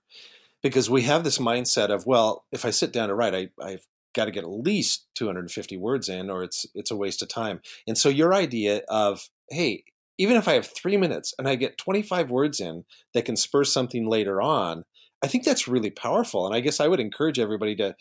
Because 0.61 0.89
we 0.89 1.03
have 1.03 1.23
this 1.23 1.37
mindset 1.37 1.89
of 1.89 2.05
well 2.05 2.45
if 2.51 2.65
i 2.65 2.71
sit 2.71 2.91
down 2.91 3.09
to 3.09 3.15
write 3.15 3.35
I, 3.35 3.49
i've 3.63 3.85
got 4.15 4.25
to 4.25 4.31
get 4.31 4.43
at 4.43 4.49
least 4.49 5.07
250 5.15 5.77
words 5.77 6.09
in 6.09 6.29
or 6.29 6.43
it's 6.43 6.65
it's 6.73 6.89
a 6.89 6.95
waste 6.95 7.21
of 7.21 7.27
time. 7.27 7.59
And 7.85 7.97
so 7.97 8.09
your 8.09 8.33
idea 8.33 8.81
of 8.87 9.29
hey 9.49 9.83
even 10.17 10.37
if 10.37 10.47
i 10.47 10.53
have 10.53 10.65
three 10.65 10.97
minutes 10.97 11.33
and 11.37 11.47
i 11.47 11.55
get 11.55 11.77
25 11.77 12.31
words 12.31 12.59
in 12.59 12.85
that 13.13 13.25
can 13.25 13.35
spur 13.35 13.63
something 13.63 14.07
later 14.07 14.41
on 14.41 14.85
i 15.23 15.27
think 15.27 15.43
that's 15.43 15.67
really 15.67 15.91
powerful. 15.91 16.47
And 16.47 16.55
i 16.55 16.61
guess 16.61 16.79
i 16.79 16.87
would 16.87 16.99
encourage 16.99 17.37
everybody 17.37 17.75
to 17.75 17.95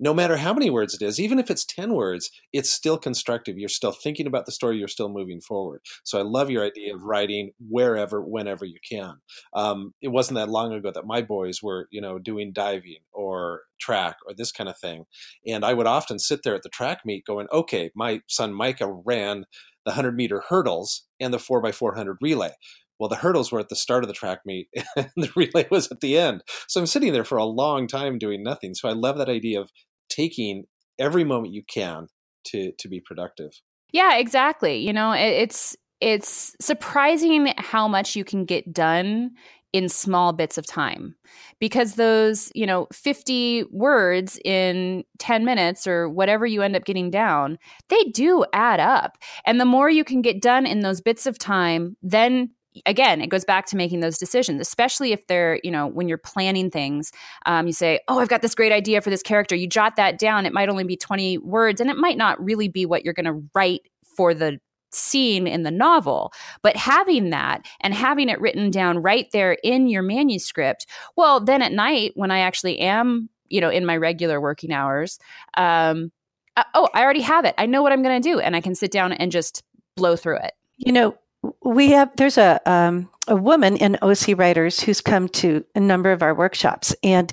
no 0.00 0.14
matter 0.14 0.38
how 0.38 0.54
many 0.54 0.70
words 0.70 0.94
it 0.94 1.02
is, 1.02 1.20
even 1.20 1.38
if 1.38 1.50
it's 1.50 1.64
10 1.64 1.92
words, 1.92 2.30
it's 2.52 2.72
still 2.72 2.96
constructive. 2.96 3.58
You're 3.58 3.68
still 3.68 3.92
thinking 3.92 4.26
about 4.26 4.46
the 4.46 4.52
story, 4.52 4.78
you're 4.78 4.88
still 4.88 5.10
moving 5.10 5.42
forward. 5.42 5.82
So 6.04 6.18
I 6.18 6.22
love 6.22 6.50
your 6.50 6.64
idea 6.64 6.94
of 6.94 7.02
writing 7.02 7.52
wherever, 7.68 8.22
whenever 8.22 8.64
you 8.64 8.78
can. 8.88 9.16
Um, 9.54 9.92
it 10.00 10.08
wasn't 10.08 10.36
that 10.36 10.48
long 10.48 10.72
ago 10.72 10.90
that 10.90 11.06
my 11.06 11.20
boys 11.20 11.62
were, 11.62 11.86
you 11.90 12.00
know, 12.00 12.18
doing 12.18 12.52
diving 12.52 13.00
or 13.12 13.60
track 13.78 14.16
or 14.26 14.32
this 14.34 14.52
kind 14.52 14.70
of 14.70 14.78
thing. 14.78 15.04
And 15.46 15.64
I 15.64 15.74
would 15.74 15.86
often 15.86 16.18
sit 16.18 16.40
there 16.42 16.54
at 16.54 16.62
the 16.62 16.70
track 16.70 17.00
meet 17.04 17.26
going, 17.26 17.46
okay, 17.52 17.90
my 17.94 18.22
son 18.26 18.54
Micah 18.54 18.90
ran 19.04 19.44
the 19.84 19.90
100 19.90 20.16
meter 20.16 20.42
hurdles 20.48 21.06
and 21.20 21.32
the 21.32 21.38
4x400 21.38 22.16
relay. 22.22 22.52
Well, 22.98 23.08
the 23.08 23.16
hurdles 23.16 23.50
were 23.50 23.60
at 23.60 23.70
the 23.70 23.76
start 23.76 24.04
of 24.04 24.08
the 24.08 24.14
track 24.14 24.40
meet 24.44 24.68
and 24.96 25.10
the 25.16 25.32
relay 25.34 25.66
was 25.70 25.90
at 25.90 26.00
the 26.00 26.18
end. 26.18 26.42
So 26.68 26.80
I'm 26.80 26.86
sitting 26.86 27.12
there 27.12 27.24
for 27.24 27.38
a 27.38 27.44
long 27.44 27.86
time 27.86 28.18
doing 28.18 28.42
nothing. 28.42 28.74
So 28.74 28.88
I 28.88 28.92
love 28.92 29.16
that 29.18 29.28
idea 29.28 29.60
of 29.60 29.70
taking 30.10 30.64
every 30.98 31.24
moment 31.24 31.54
you 31.54 31.62
can 31.62 32.06
to 32.44 32.72
to 32.78 32.88
be 32.88 33.00
productive. 33.00 33.52
Yeah, 33.92 34.16
exactly. 34.16 34.78
You 34.78 34.92
know, 34.92 35.12
it, 35.12 35.20
it's 35.20 35.76
it's 36.00 36.54
surprising 36.60 37.52
how 37.58 37.86
much 37.88 38.16
you 38.16 38.24
can 38.24 38.44
get 38.44 38.72
done 38.72 39.32
in 39.72 39.88
small 39.88 40.32
bits 40.32 40.58
of 40.58 40.66
time 40.66 41.14
because 41.60 41.94
those 41.94 42.50
you 42.54 42.66
know 42.66 42.88
50 42.92 43.64
words 43.70 44.38
in 44.44 45.04
10 45.18 45.44
minutes 45.44 45.86
or 45.86 46.08
whatever 46.08 46.44
you 46.44 46.62
end 46.62 46.74
up 46.74 46.84
getting 46.84 47.08
down 47.10 47.56
they 47.88 48.02
do 48.04 48.44
add 48.52 48.80
up 48.80 49.16
and 49.46 49.60
the 49.60 49.64
more 49.64 49.88
you 49.88 50.02
can 50.02 50.22
get 50.22 50.42
done 50.42 50.66
in 50.66 50.80
those 50.80 51.00
bits 51.00 51.24
of 51.24 51.38
time 51.38 51.96
then 52.02 52.50
again, 52.86 53.20
it 53.20 53.28
goes 53.28 53.44
back 53.44 53.66
to 53.66 53.76
making 53.76 54.00
those 54.00 54.18
decisions, 54.18 54.60
especially 54.60 55.12
if 55.12 55.26
they're, 55.26 55.60
you 55.62 55.70
know, 55.70 55.86
when 55.86 56.08
you're 56.08 56.18
planning 56.18 56.70
things, 56.70 57.12
um, 57.46 57.66
you 57.66 57.72
say, 57.72 58.00
oh, 58.08 58.18
I've 58.18 58.28
got 58.28 58.42
this 58.42 58.54
great 58.54 58.72
idea 58.72 59.00
for 59.00 59.10
this 59.10 59.22
character. 59.22 59.56
You 59.56 59.66
jot 59.66 59.96
that 59.96 60.18
down. 60.18 60.46
It 60.46 60.52
might 60.52 60.68
only 60.68 60.84
be 60.84 60.96
20 60.96 61.38
words 61.38 61.80
and 61.80 61.90
it 61.90 61.96
might 61.96 62.16
not 62.16 62.42
really 62.42 62.68
be 62.68 62.86
what 62.86 63.04
you're 63.04 63.14
going 63.14 63.26
to 63.26 63.42
write 63.54 63.82
for 64.16 64.34
the 64.34 64.58
scene 64.92 65.46
in 65.46 65.62
the 65.62 65.70
novel. 65.70 66.32
But 66.62 66.76
having 66.76 67.30
that 67.30 67.64
and 67.80 67.94
having 67.94 68.28
it 68.28 68.40
written 68.40 68.70
down 68.70 68.98
right 68.98 69.26
there 69.32 69.56
in 69.62 69.88
your 69.88 70.02
manuscript, 70.02 70.86
well, 71.16 71.40
then 71.40 71.62
at 71.62 71.72
night 71.72 72.12
when 72.14 72.30
I 72.30 72.40
actually 72.40 72.78
am, 72.80 73.28
you 73.48 73.60
know, 73.60 73.70
in 73.70 73.86
my 73.86 73.96
regular 73.96 74.40
working 74.40 74.72
hours, 74.72 75.18
um, 75.56 76.12
uh, 76.56 76.64
oh, 76.74 76.88
I 76.94 77.02
already 77.02 77.22
have 77.22 77.44
it. 77.44 77.54
I 77.58 77.66
know 77.66 77.82
what 77.82 77.92
I'm 77.92 78.02
going 78.02 78.20
to 78.20 78.28
do. 78.28 78.40
And 78.40 78.56
I 78.56 78.60
can 78.60 78.74
sit 78.74 78.90
down 78.90 79.12
and 79.12 79.30
just 79.32 79.62
blow 79.96 80.16
through 80.16 80.38
it. 80.38 80.52
You 80.76 80.92
know, 80.92 81.16
we 81.62 81.90
have 81.90 82.14
there's 82.16 82.38
a 82.38 82.60
um, 82.70 83.08
a 83.28 83.36
woman 83.36 83.76
in 83.76 83.96
OC 84.02 84.36
Writers 84.36 84.80
who's 84.80 85.00
come 85.00 85.28
to 85.28 85.64
a 85.74 85.80
number 85.80 86.12
of 86.12 86.22
our 86.22 86.34
workshops, 86.34 86.94
and 87.02 87.32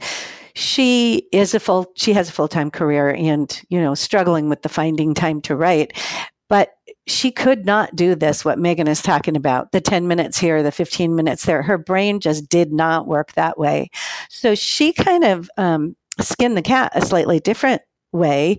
she 0.54 1.28
is 1.32 1.54
a 1.54 1.60
full 1.60 1.92
she 1.96 2.14
has 2.14 2.30
a 2.30 2.32
full 2.32 2.48
time 2.48 2.72
career, 2.72 3.10
and 3.10 3.62
you 3.70 3.82
know 3.82 3.96
struggling 3.96 4.50
with 4.50 4.62
the 4.62 4.70
finding 4.70 5.14
time 5.14 5.42
to 5.42 5.56
write, 5.56 5.98
but 6.50 6.74
she 7.08 7.32
could 7.32 7.66
not 7.66 7.96
do 7.96 8.16
this 8.16 8.44
what 8.44 8.60
Megan 8.60 8.88
is 8.88 9.02
talking 9.02 9.38
about 9.38 9.72
the 9.72 9.80
10 9.80 10.10
minutes 10.10 10.38
here 10.38 10.62
the 10.62 10.74
15 10.74 11.16
minutes 11.16 11.46
there. 11.46 11.62
Her 11.62 11.78
brain 11.78 12.20
just 12.20 12.50
did 12.50 12.74
not 12.74 13.08
work 13.08 13.32
that 13.34 13.58
way. 13.58 13.90
So 14.30 14.56
she 14.56 14.92
kind 14.92 15.24
of 15.24 15.50
um, 15.58 15.96
skinned 16.20 16.58
the 16.58 16.62
cat 16.62 16.92
a 16.96 17.06
slightly 17.06 17.40
different 17.40 17.82
way 18.12 18.58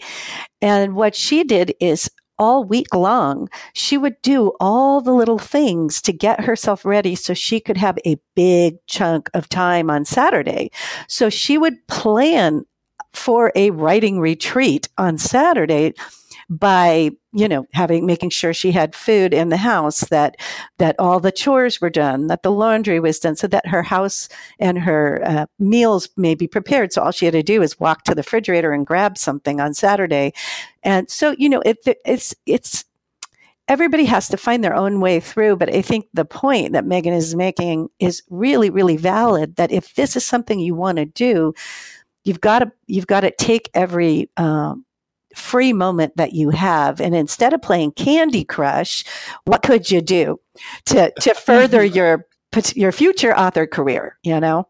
and 0.63 0.95
what 0.95 1.15
she 1.15 1.45
did 1.45 1.75
is 1.81 2.11
all 2.39 2.65
week 2.65 2.95
long, 2.95 3.49
she 3.73 3.99
would 3.99 4.21
do 4.23 4.53
all 4.61 5.01
the 5.01 5.13
little 5.13 5.39
things 5.39 6.01
to 6.03 6.13
get 6.13 6.41
herself 6.41 6.85
ready 6.85 7.15
so 7.15 7.35
she 7.35 7.61
could 7.61 7.77
have 7.77 7.99
a 8.07 8.17
big 8.35 8.77
chunk 8.87 9.31
of 9.35 9.49
time 9.49 9.91
on 9.91 10.05
Saturday. 10.05 10.71
So 11.09 11.31
she 11.31 11.59
would 11.59 11.87
plan 11.89 12.65
for 13.13 13.53
a 13.55 13.71
writing 13.71 14.21
retreat 14.21 14.89
on 14.99 15.19
Saturday 15.19 15.95
by 16.51 17.11
you 17.33 17.47
know 17.47 17.67
having 17.75 18.07
making 18.07 18.31
sure 18.31 18.55
she 18.55 18.73
had 18.73 18.95
food 18.95 19.35
in 19.35 19.51
the 19.51 19.57
house 19.57 20.01
that 20.09 20.37
that 20.79 20.97
all 20.99 21.21
the 21.21 21.31
chores 21.31 21.79
were 21.81 21.91
done 21.91 22.27
that 22.29 22.43
the 22.43 22.51
laundry 22.51 22.99
was 23.01 23.19
done 23.19 23.37
so 23.37 23.47
that 23.47 23.67
her 23.67 23.83
house 23.83 24.31
and 24.59 24.79
her 24.79 25.21
uh, 25.27 25.47
meals 25.59 26.09
may 26.17 26.35
be 26.35 26.47
prepared 26.47 26.91
so 26.91 27.03
all 27.03 27.13
she 27.13 27.27
had 27.27 27.33
to 27.33 27.43
do 27.43 27.61
is 27.61 27.79
walk 27.79 28.03
to 28.05 28.15
the 28.15 28.21
refrigerator 28.21 28.73
and 28.73 28.87
grab 28.87 29.19
something 29.19 29.61
on 29.61 29.75
saturday 29.75 30.33
and 30.83 31.11
so 31.11 31.35
you 31.39 31.51
know 31.51 31.61
it, 31.67 31.77
it's 32.07 32.35
it's 32.47 32.85
everybody 33.69 34.07
has 34.07 34.29
to 34.29 34.37
find 34.37 34.65
their 34.65 34.75
own 34.75 35.01
way 35.01 35.21
through. 35.21 35.57
But 35.57 35.73
I 35.75 35.83
think 35.83 36.07
the 36.15 36.25
point 36.25 36.73
that 36.73 36.87
Megan 36.87 37.13
is 37.13 37.37
making 37.37 37.91
is 37.99 38.23
really, 38.31 38.71
really 38.71 38.97
valid. 38.97 39.57
That 39.57 39.71
if 39.71 39.95
this 39.95 40.17
is 40.17 40.25
something 40.25 40.59
you 40.59 40.75
want 40.75 40.97
to 40.97 41.05
do, 41.05 41.55
you've 42.25 42.41
got 42.41 42.61
to 42.61 42.73
you've 42.87 43.07
got 43.07 43.21
to 43.21 43.31
take 43.31 43.71
every 43.75 44.31
um, 44.37 44.85
free 45.39 45.73
moment 45.73 46.17
that 46.17 46.33
you 46.33 46.51
have, 46.51 47.01
and 47.01 47.15
instead 47.15 47.53
of 47.53 47.63
playing 47.63 47.93
Candy 47.93 48.45
Crush, 48.45 49.05
what 49.45 49.63
could 49.63 49.91
you 49.91 50.01
do 50.01 50.41
to 50.87 51.11
to 51.11 51.11
mm-hmm. 51.31 51.39
further 51.39 51.85
your 51.85 52.27
your 52.75 52.93
future 52.93 53.37
author 53.37 53.67
career? 53.67 54.19
You 54.23 54.41
know, 54.41 54.69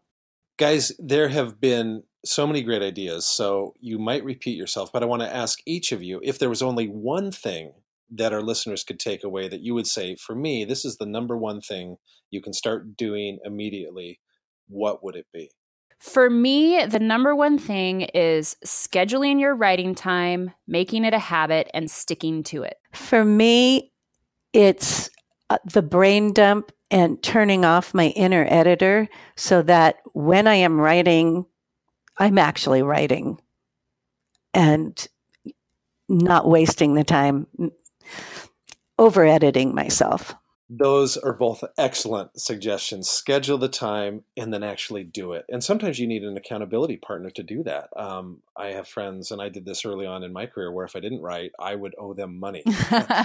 guys, 0.57 0.91
there 0.99 1.29
have 1.29 1.59
been 1.59 2.03
so 2.25 2.45
many 2.45 2.61
great 2.61 2.81
ideas. 2.81 3.25
So 3.25 3.73
you 3.79 3.97
might 3.97 4.23
repeat 4.23 4.57
yourself, 4.57 4.91
but 4.91 5.03
I 5.03 5.05
want 5.05 5.21
to 5.21 5.35
ask 5.35 5.59
each 5.65 5.91
of 5.91 6.03
you 6.03 6.19
if 6.23 6.39
there 6.39 6.49
was 6.49 6.61
only 6.61 6.87
one 6.87 7.31
thing 7.31 7.73
that 8.11 8.33
our 8.33 8.41
listeners 8.41 8.83
could 8.83 8.99
take 8.99 9.23
away 9.23 9.47
that 9.47 9.61
you 9.61 9.73
would 9.73 9.87
say, 9.87 10.15
for 10.15 10.35
me, 10.35 10.65
this 10.65 10.83
is 10.83 10.97
the 10.97 11.05
number 11.05 11.37
one 11.37 11.61
thing 11.61 11.97
you 12.31 12.41
can 12.41 12.53
start 12.53 12.97
doing 12.97 13.39
immediately, 13.45 14.19
what 14.67 15.03
would 15.03 15.15
it 15.15 15.27
be? 15.31 15.51
For 15.99 16.29
me, 16.29 16.85
the 16.85 16.99
number 16.99 17.35
one 17.35 17.57
thing 17.57 18.01
is 18.01 18.55
scheduling 18.65 19.39
your 19.39 19.53
writing 19.53 19.95
time, 19.95 20.51
making 20.65 21.03
it 21.03 21.13
a 21.13 21.19
habit, 21.19 21.69
and 21.73 21.91
sticking 21.91 22.41
to 22.43 22.63
it. 22.63 22.77
For 22.93 23.25
me, 23.25 23.91
it's 24.53 25.09
uh, 25.49 25.57
the 25.65 25.81
brain 25.81 26.31
dump 26.31 26.71
and 26.89 27.21
turning 27.21 27.65
off 27.65 27.93
my 27.93 28.07
inner 28.09 28.47
editor 28.49 29.09
so 29.35 29.61
that 29.63 29.97
when 30.13 30.47
I 30.47 30.55
am 30.55 30.79
writing, 30.79 31.45
I'm 32.17 32.37
actually 32.37 32.81
writing 32.81 33.39
and 34.53 35.07
not 36.07 36.47
wasting 36.49 36.95
the 36.95 37.03
time 37.03 37.45
over 38.97 39.25
editing 39.25 39.75
myself. 39.75 40.33
Those 40.69 41.17
are 41.17 41.33
both 41.33 41.63
excellent 41.77 42.39
suggestions. 42.39 43.09
Schedule 43.09 43.57
the 43.57 43.67
time 43.67 44.23
and 44.37 44.53
then 44.53 44.63
actually 44.63 45.03
do 45.03 45.33
it. 45.33 45.45
And 45.49 45.63
sometimes 45.63 45.97
you 45.97 46.05
need 46.05 46.23
an 46.23 46.37
accountability 46.37 46.97
partner 46.97 47.31
to 47.31 47.43
do 47.43 47.63
that. 47.63 47.89
Um, 47.97 48.41
I 48.55 48.67
have 48.67 48.87
friends, 48.87 49.31
and 49.31 49.41
I 49.41 49.49
did 49.49 49.65
this 49.65 49.83
early 49.83 50.05
on 50.05 50.23
in 50.23 50.31
my 50.31 50.45
career, 50.45 50.71
where 50.71 50.85
if 50.85 50.95
I 50.95 50.99
didn't 50.99 51.21
write, 51.21 51.51
I 51.59 51.73
would 51.73 51.95
owe 51.97 52.13
them 52.13 52.39
money. 52.39 52.63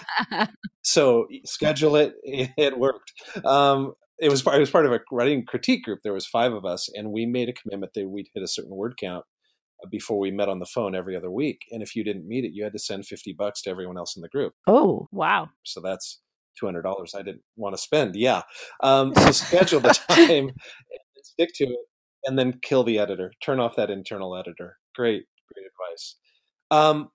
so 0.83 1.29
schedule 1.45 1.97
it. 1.97 2.15
It 2.25 2.79
worked. 2.79 3.13
Um, 3.45 3.95
it 4.19 4.31
was 4.31 4.41
it 4.47 4.59
was 4.59 4.71
part 4.71 4.87
of 4.87 4.93
a 4.93 5.01
writing 5.11 5.45
critique 5.45 5.85
group. 5.85 6.01
There 6.03 6.13
was 6.13 6.27
five 6.27 6.53
of 6.53 6.65
us, 6.65 6.89
and 6.95 7.13
we 7.13 7.27
made 7.27 7.49
a 7.49 7.53
commitment 7.53 7.93
that 7.95 8.09
we'd 8.09 8.29
hit 8.33 8.43
a 8.43 8.49
certain 8.49 8.75
word 8.75 8.97
count 8.99 9.25
before 9.91 10.19
we 10.19 10.31
met 10.31 10.49
on 10.49 10.61
the 10.61 10.67
phone 10.67 10.95
every 10.95 11.17
other 11.17 11.31
week. 11.31 11.63
And 11.71 11.83
if 11.83 11.95
you 11.95 12.05
didn't 12.05 12.27
meet 12.27 12.45
it, 12.45 12.53
you 12.55 12.65
had 12.65 12.73
to 12.73 12.79
send 12.79 13.07
50 13.07 13.33
bucks 13.35 13.63
to 13.63 13.71
everyone 13.71 13.99
else 13.99 14.17
in 14.17 14.23
the 14.23 14.29
group. 14.29 14.55
Oh, 14.67 15.09
wow. 15.13 15.51
So 15.63 15.81
that's 15.81 16.21
$200 16.63 17.15
I 17.15 17.23
didn't 17.23 17.43
want 17.57 17.75
to 17.75 17.83
spend. 17.83 18.17
Yeah. 18.17 18.43
Um, 18.83 19.15
so 19.15 19.31
schedule 19.33 19.81
the 19.81 19.99
time 20.09 20.49
and 20.49 20.53
stick 21.23 21.51
to 21.57 21.65
it 21.65 21.87
and 22.25 22.39
then 22.39 22.59
kill 22.63 22.85
the 22.85 22.99
editor. 22.99 23.33
Turn 23.43 23.61
off 23.61 23.77
that 23.77 23.91
internal 23.91 24.37
editor. 24.37 24.79
Great, 24.95 25.25
great 25.53 25.67
advice. 25.67 26.17
Um, 26.71 27.11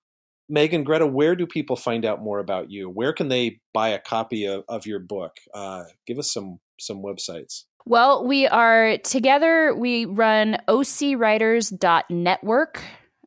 Megan, 0.48 0.84
Greta, 0.84 1.06
where 1.06 1.36
do 1.36 1.46
people 1.46 1.76
find 1.76 2.06
out 2.06 2.22
more 2.22 2.40
about 2.40 2.72
you? 2.72 2.90
Where 2.90 3.14
can 3.14 3.28
they 3.28 3.60
buy 3.74 3.90
a 3.90 4.00
copy 4.00 4.46
of, 4.46 4.64
of 4.68 4.88
your 4.88 5.00
book? 5.00 5.36
Uh, 5.54 5.84
give 6.08 6.18
us 6.18 6.34
some 6.34 6.60
some 6.80 7.04
websites. 7.04 7.66
Well, 7.86 8.26
we 8.26 8.48
are 8.48 8.98
together. 9.00 9.76
We 9.76 10.06
run 10.06 10.58
ocwriters.network, 10.68 12.82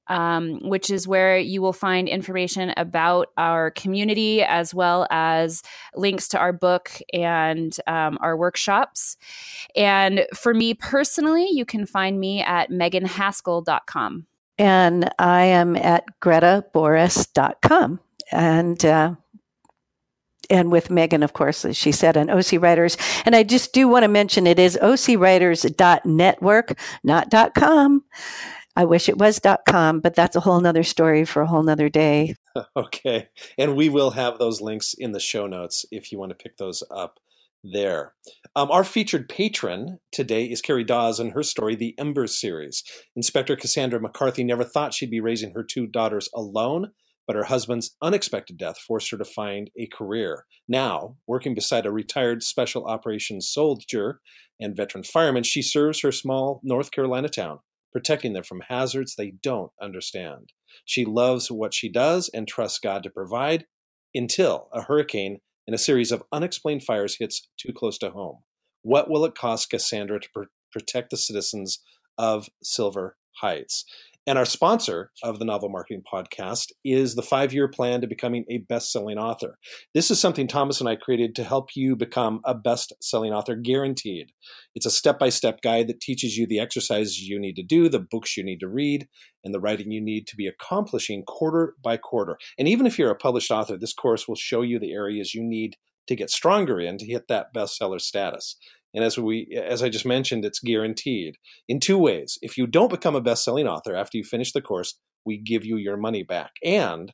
um, 0.09 0.61
which 0.69 0.91
is 0.91 1.07
where 1.07 1.39
you 1.39 1.63
will 1.63 1.73
find 1.73 2.09
information 2.09 2.73
about 2.77 3.29
our 3.37 3.71
community 3.73 4.43
as 4.43 4.75
well 4.75 5.07
as 5.11 5.63
links 5.95 6.29
to 6.29 6.39
our 6.39 6.53
book 6.53 6.91
and 7.13 7.77
um, 7.87 8.19
our 8.21 8.37
workshops. 8.37 9.17
And 9.77 10.27
for 10.35 10.55
me 10.55 10.75
personally, 10.75 11.49
you 11.51 11.65
can 11.65 11.87
find 11.87 12.19
me 12.19 12.43
at 12.43 12.71
meganhaskell.com. 12.71 14.27
And 14.59 15.11
I 15.19 15.45
am 15.45 15.77
at 15.77 16.05
gretaboris.com. 16.21 18.01
And 18.31 18.85
uh, 18.85 19.15
and 20.51 20.71
with 20.71 20.91
Megan, 20.91 21.23
of 21.23 21.33
course, 21.33 21.65
as 21.65 21.77
she 21.77 21.93
said, 21.93 22.17
on 22.17 22.29
OC 22.29 22.61
Writers. 22.61 22.97
And 23.25 23.35
I 23.35 23.43
just 23.43 23.73
do 23.73 23.89
want 23.89 24.03
to 24.03 24.09
mention 24.09 24.47
it 24.47 24.59
is 24.59 24.79
ocwriters.network, 24.83 26.79
not 27.03 27.55
.com. 27.55 28.05
I 28.75 28.85
wish 28.85 29.09
it 29.09 29.19
was 29.19 29.41
.com, 29.69 30.01
but 30.01 30.15
that's 30.15 30.37
a 30.37 30.41
whole 30.41 30.61
nother 30.61 30.83
story 30.83 31.25
for 31.25 31.43
a 31.43 31.47
whole 31.47 31.63
nother 31.63 31.89
day. 31.89 32.35
Okay. 32.77 33.29
And 33.57 33.77
we 33.77 33.89
will 33.89 34.11
have 34.11 34.39
those 34.39 34.61
links 34.61 34.95
in 34.99 35.13
the 35.13 35.21
show 35.21 35.47
notes 35.47 35.87
if 35.91 36.13
you 36.13 36.19
want 36.19 36.31
to 36.33 36.37
pick 36.37 36.59
those 36.59 36.83
up 36.95 37.19
there. 37.65 38.13
Um, 38.55 38.71
our 38.71 38.85
featured 38.85 39.29
patron 39.29 39.99
today 40.11 40.45
is 40.45 40.61
Carrie 40.61 40.85
Dawes 40.85 41.19
and 41.19 41.33
her 41.33 41.43
story, 41.43 41.75
The 41.75 41.95
Embers 41.99 42.39
series. 42.39 42.83
Inspector 43.17 43.57
Cassandra 43.57 44.01
McCarthy 44.01 44.45
never 44.45 44.65
thought 44.65 44.93
she'd 44.93 45.11
be 45.11 45.21
raising 45.21 45.53
her 45.55 45.65
two 45.65 45.87
daughters 45.87 46.29
alone, 46.35 46.91
but 47.27 47.37
her 47.37 47.45
husband's 47.45 47.97
unexpected 48.03 48.59
death 48.59 48.79
forced 48.79 49.11
her 49.11 49.19
to 49.19 49.25
find 49.25 49.71
a 49.79 49.87
career. 49.87 50.45
Now, 50.69 51.17
working 51.27 51.55
beside 51.55 51.87
a 51.87 51.93
retired 51.93 52.43
special 52.43 52.85
operations 52.85 53.49
soldier 53.49 54.21
and 54.61 54.77
veteran 54.77 55.05
fireman, 55.05 55.45
she 55.45 55.63
serves 55.63 56.03
her 56.03 56.13
small 56.13 56.61
North 56.63 56.91
Carolina 56.91 57.29
town, 57.29 57.61
protecting 57.93 58.33
them 58.33 58.43
from 58.43 58.63
hazards 58.69 59.15
they 59.15 59.33
don't 59.43 59.71
understand. 59.81 60.53
She 60.85 61.05
loves 61.05 61.51
what 61.51 61.75
she 61.75 61.91
does 61.91 62.31
and 62.33 62.49
trusts 62.49 62.79
God 62.79 63.03
to 63.03 63.11
provide 63.11 63.67
until 64.15 64.69
a 64.73 64.83
hurricane 64.83 65.39
and 65.67 65.75
a 65.75 65.79
series 65.79 66.11
of 66.11 66.25
unexplained 66.33 66.83
fires 66.83 67.17
hits 67.19 67.49
too 67.59 67.73
close 67.73 67.99
to 67.99 68.11
home. 68.11 68.39
What 68.83 69.09
will 69.09 69.25
it 69.25 69.35
cost 69.35 69.71
Cassandra 69.71 70.21
to 70.21 70.29
pr- 70.35 70.43
protect 70.73 71.11
the 71.11 71.17
citizens 71.17 71.81
of 72.19 72.49
Silver 72.63 73.17
Heights? 73.41 73.85
And 74.25 74.39
our 74.39 74.45
sponsor 74.45 75.11
of 75.25 75.41
the 75.41 75.45
Novel 75.45 75.69
Marketing 75.69 76.05
Podcast 76.11 76.67
is 76.85 77.17
the 77.17 77.23
five 77.23 77.53
year 77.53 77.67
plan 77.67 78.01
to 78.01 78.07
becoming 78.07 78.45
a 78.49 78.59
best 78.59 78.93
selling 78.93 79.19
author. 79.19 79.59
This 79.95 80.13
is 80.13 80.21
something 80.21 80.47
Thomas 80.47 80.79
and 80.79 80.89
I 80.89 80.95
created 80.95 81.35
to 81.35 81.45
help 81.45 81.71
you 81.75 81.97
become 81.97 82.41
a 82.45 82.55
best 82.55 82.93
selling 83.01 83.33
author 83.33 83.57
guaranteed. 83.57 84.31
It's 84.77 84.87
a 84.87 84.93
step 84.93 85.19
by 85.19 85.31
step 85.31 85.61
guide 85.61 85.89
that 85.89 86.01
teaches 86.01 86.37
you 86.37 86.47
the 86.47 86.61
exercises 86.61 87.21
you 87.21 87.41
need 87.41 87.57
to 87.57 87.65
do, 87.65 87.89
the 87.89 87.99
books 87.99 88.37
you 88.37 88.45
need 88.45 88.61
to 88.61 88.69
read, 88.69 89.09
and 89.43 89.53
the 89.53 89.61
writing 89.61 89.91
you 89.91 90.01
need 90.01 90.29
to 90.29 90.37
be 90.37 90.47
accomplishing 90.47 91.25
quarter 91.25 91.75
by 91.83 91.97
quarter. 91.97 92.39
And 92.57 92.69
even 92.69 92.87
if 92.87 93.01
you're 93.01 93.11
a 93.11 93.17
published 93.17 93.51
author, 93.51 93.77
this 93.77 93.93
course 93.93 94.29
will 94.29 94.37
show 94.37 94.63
you 94.63 94.79
the 94.79 94.93
areas 94.93 95.35
you 95.35 95.43
need 95.43 95.75
to 96.07 96.15
get 96.15 96.31
stronger 96.31 96.79
in 96.79 96.97
to 96.99 97.07
hit 97.07 97.27
that 97.29 97.53
bestseller 97.55 98.01
status. 98.01 98.57
And 98.95 99.05
as 99.05 99.19
we 99.19 99.49
as 99.57 99.83
I 99.83 99.89
just 99.89 100.07
mentioned, 100.07 100.45
it's 100.45 100.61
guaranteed 100.61 101.37
in 101.69 101.81
two 101.81 101.99
ways. 101.99 102.39
If 102.43 102.59
you 102.59 102.67
don't 102.67 102.91
become 102.91 103.17
a 103.17 103.21
best-selling 103.21 103.67
author 103.67 103.95
after 103.95 104.19
you 104.19 104.25
finish 104.25 104.53
the 104.53 104.61
course, 104.61 104.99
we 105.25 105.39
give 105.39 105.65
you 105.65 105.77
your 105.77 105.97
money 105.97 106.23
back. 106.23 106.53
And 106.65 107.13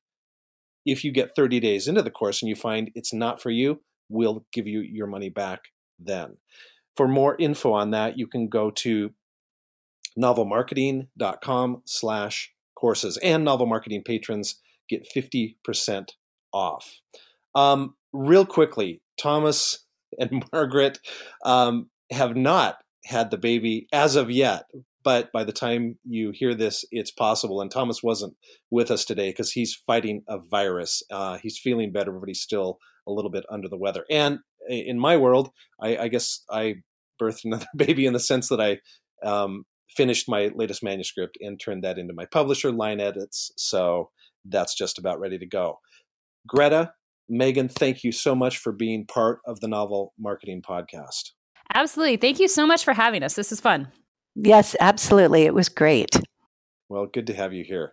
if 0.85 1.05
you 1.05 1.13
get 1.13 1.37
30 1.37 1.61
days 1.61 1.87
into 1.87 2.03
the 2.03 2.11
course 2.11 2.43
and 2.43 2.49
you 2.49 2.57
find 2.57 2.91
it's 2.95 3.13
not 3.13 3.43
for 3.43 3.51
you, 3.51 3.83
we'll 4.09 4.47
give 4.53 4.67
you 4.67 4.81
your 4.81 5.07
money 5.07 5.29
back 5.29 5.61
then. 5.99 6.37
For 6.97 7.07
more 7.07 7.37
info 7.39 7.73
on 7.73 7.91
that, 7.91 8.19
you 8.19 8.27
can 8.27 8.49
go 8.49 8.71
to 8.71 9.11
novelmarketing.com 10.19 11.83
slash 11.85 12.53
courses 12.75 13.19
and 13.19 13.45
novel 13.45 13.67
marketing 13.67 14.03
patrons 14.05 14.61
get 14.89 15.07
50% 15.15 16.09
off. 16.53 17.01
Um, 17.55 17.95
real 18.13 18.47
quickly, 18.47 19.03
Thomas 19.21 19.85
and 20.19 20.45
Margaret 20.53 20.99
um, 21.45 21.91
have 22.11 22.37
not 22.37 22.77
had 23.05 23.31
the 23.31 23.39
baby 23.39 23.87
as 23.93 24.17
of 24.17 24.31
yet. 24.31 24.65
But 25.05 25.33
by 25.33 25.45
the 25.45 25.53
time 25.53 25.99
you 26.05 26.33
hear 26.35 26.55
this, 26.55 26.85
it's 26.91 27.11
possible. 27.11 27.61
And 27.61 27.71
Thomas 27.71 28.03
wasn't 28.03 28.35
with 28.71 28.91
us 28.91 29.05
today 29.05 29.31
because 29.31 29.53
he's 29.53 29.75
fighting 29.75 30.23
a 30.29 30.39
virus. 30.39 31.03
Uh, 31.11 31.39
he's 31.43 31.59
feeling 31.59 31.93
better, 31.93 32.13
but 32.13 32.29
he's 32.29 32.43
still 32.43 32.79
a 33.07 33.13
little 33.13 33.31
bit 33.31 33.45
under 33.51 33.69
the 33.69 33.79
weather. 33.79 34.05
And 34.11 34.41
in 34.69 34.99
my 34.99 35.17
world, 35.17 35.51
I, 35.81 35.97
I 35.97 36.09
guess 36.09 36.45
I 36.51 36.77
birthed 37.21 37.41
another 37.45 37.67
baby 37.75 38.07
in 38.07 38.13
the 38.13 38.21
sense 38.21 38.49
that 38.49 38.61
I 38.61 38.79
um, 39.27 39.65
finished 39.97 40.29
my 40.29 40.51
latest 40.55 40.83
manuscript 40.83 41.39
and 41.41 41.59
turned 41.59 41.85
that 41.85 41.99
into 41.99 42.13
my 42.13 42.27
publisher 42.27 42.71
line 42.71 43.01
edits. 43.01 43.51
So 43.57 44.11
that's 44.45 44.75
just 44.75 44.99
about 44.99 45.21
ready 45.21 45.39
to 45.39 45.47
go. 45.47 45.79
Greta, 46.47 46.93
Megan, 47.29 47.69
thank 47.69 48.05
you 48.05 48.13
so 48.13 48.35
much 48.35 48.59
for 48.59 48.73
being 48.73 49.07
part 49.07 49.41
of 49.45 49.61
the 49.61 49.69
Novel 49.69 50.15
Marketing 50.19 50.63
Podcast. 50.63 51.33
Absolutely. 51.75 52.17
Thank 52.17 52.41
you 52.41 52.49
so 52.49 52.67
much 52.67 52.85
for 52.85 52.95
having 52.95 53.23
us. 53.23 53.35
This 53.35 53.53
is 53.53 53.61
fun. 53.61 53.89
Yes, 54.35 54.75
absolutely. 54.81 55.43
It 55.43 55.55
was 55.55 55.69
great. 55.69 56.19
Well, 56.89 57.07
good 57.07 57.27
to 57.27 57.35
have 57.35 57.53
you 57.53 57.65
here. 57.65 57.93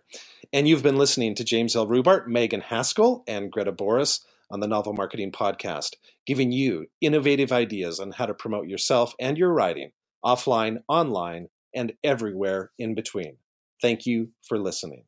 And 0.52 0.66
you've 0.66 0.82
been 0.82 0.96
listening 0.96 1.34
to 1.34 1.44
James 1.44 1.76
L. 1.76 1.86
Rubart, 1.86 2.26
Megan 2.26 2.62
Haskell, 2.62 3.24
and 3.28 3.52
Greta 3.52 3.72
Boris 3.72 4.24
on 4.50 4.60
the 4.60 4.68
Novel 4.68 4.94
Marketing 4.94 5.32
Podcast, 5.32 5.96
giving 6.26 6.52
you 6.52 6.86
innovative 7.00 7.52
ideas 7.52 8.00
on 8.00 8.12
how 8.12 8.26
to 8.26 8.32
promote 8.32 8.68
yourself 8.68 9.14
and 9.20 9.36
your 9.36 9.52
writing 9.52 9.90
offline, 10.24 10.78
online, 10.88 11.48
and 11.74 11.92
everywhere 12.02 12.70
in 12.78 12.94
between. 12.94 13.36
Thank 13.82 14.06
you 14.06 14.30
for 14.48 14.58
listening. 14.58 15.04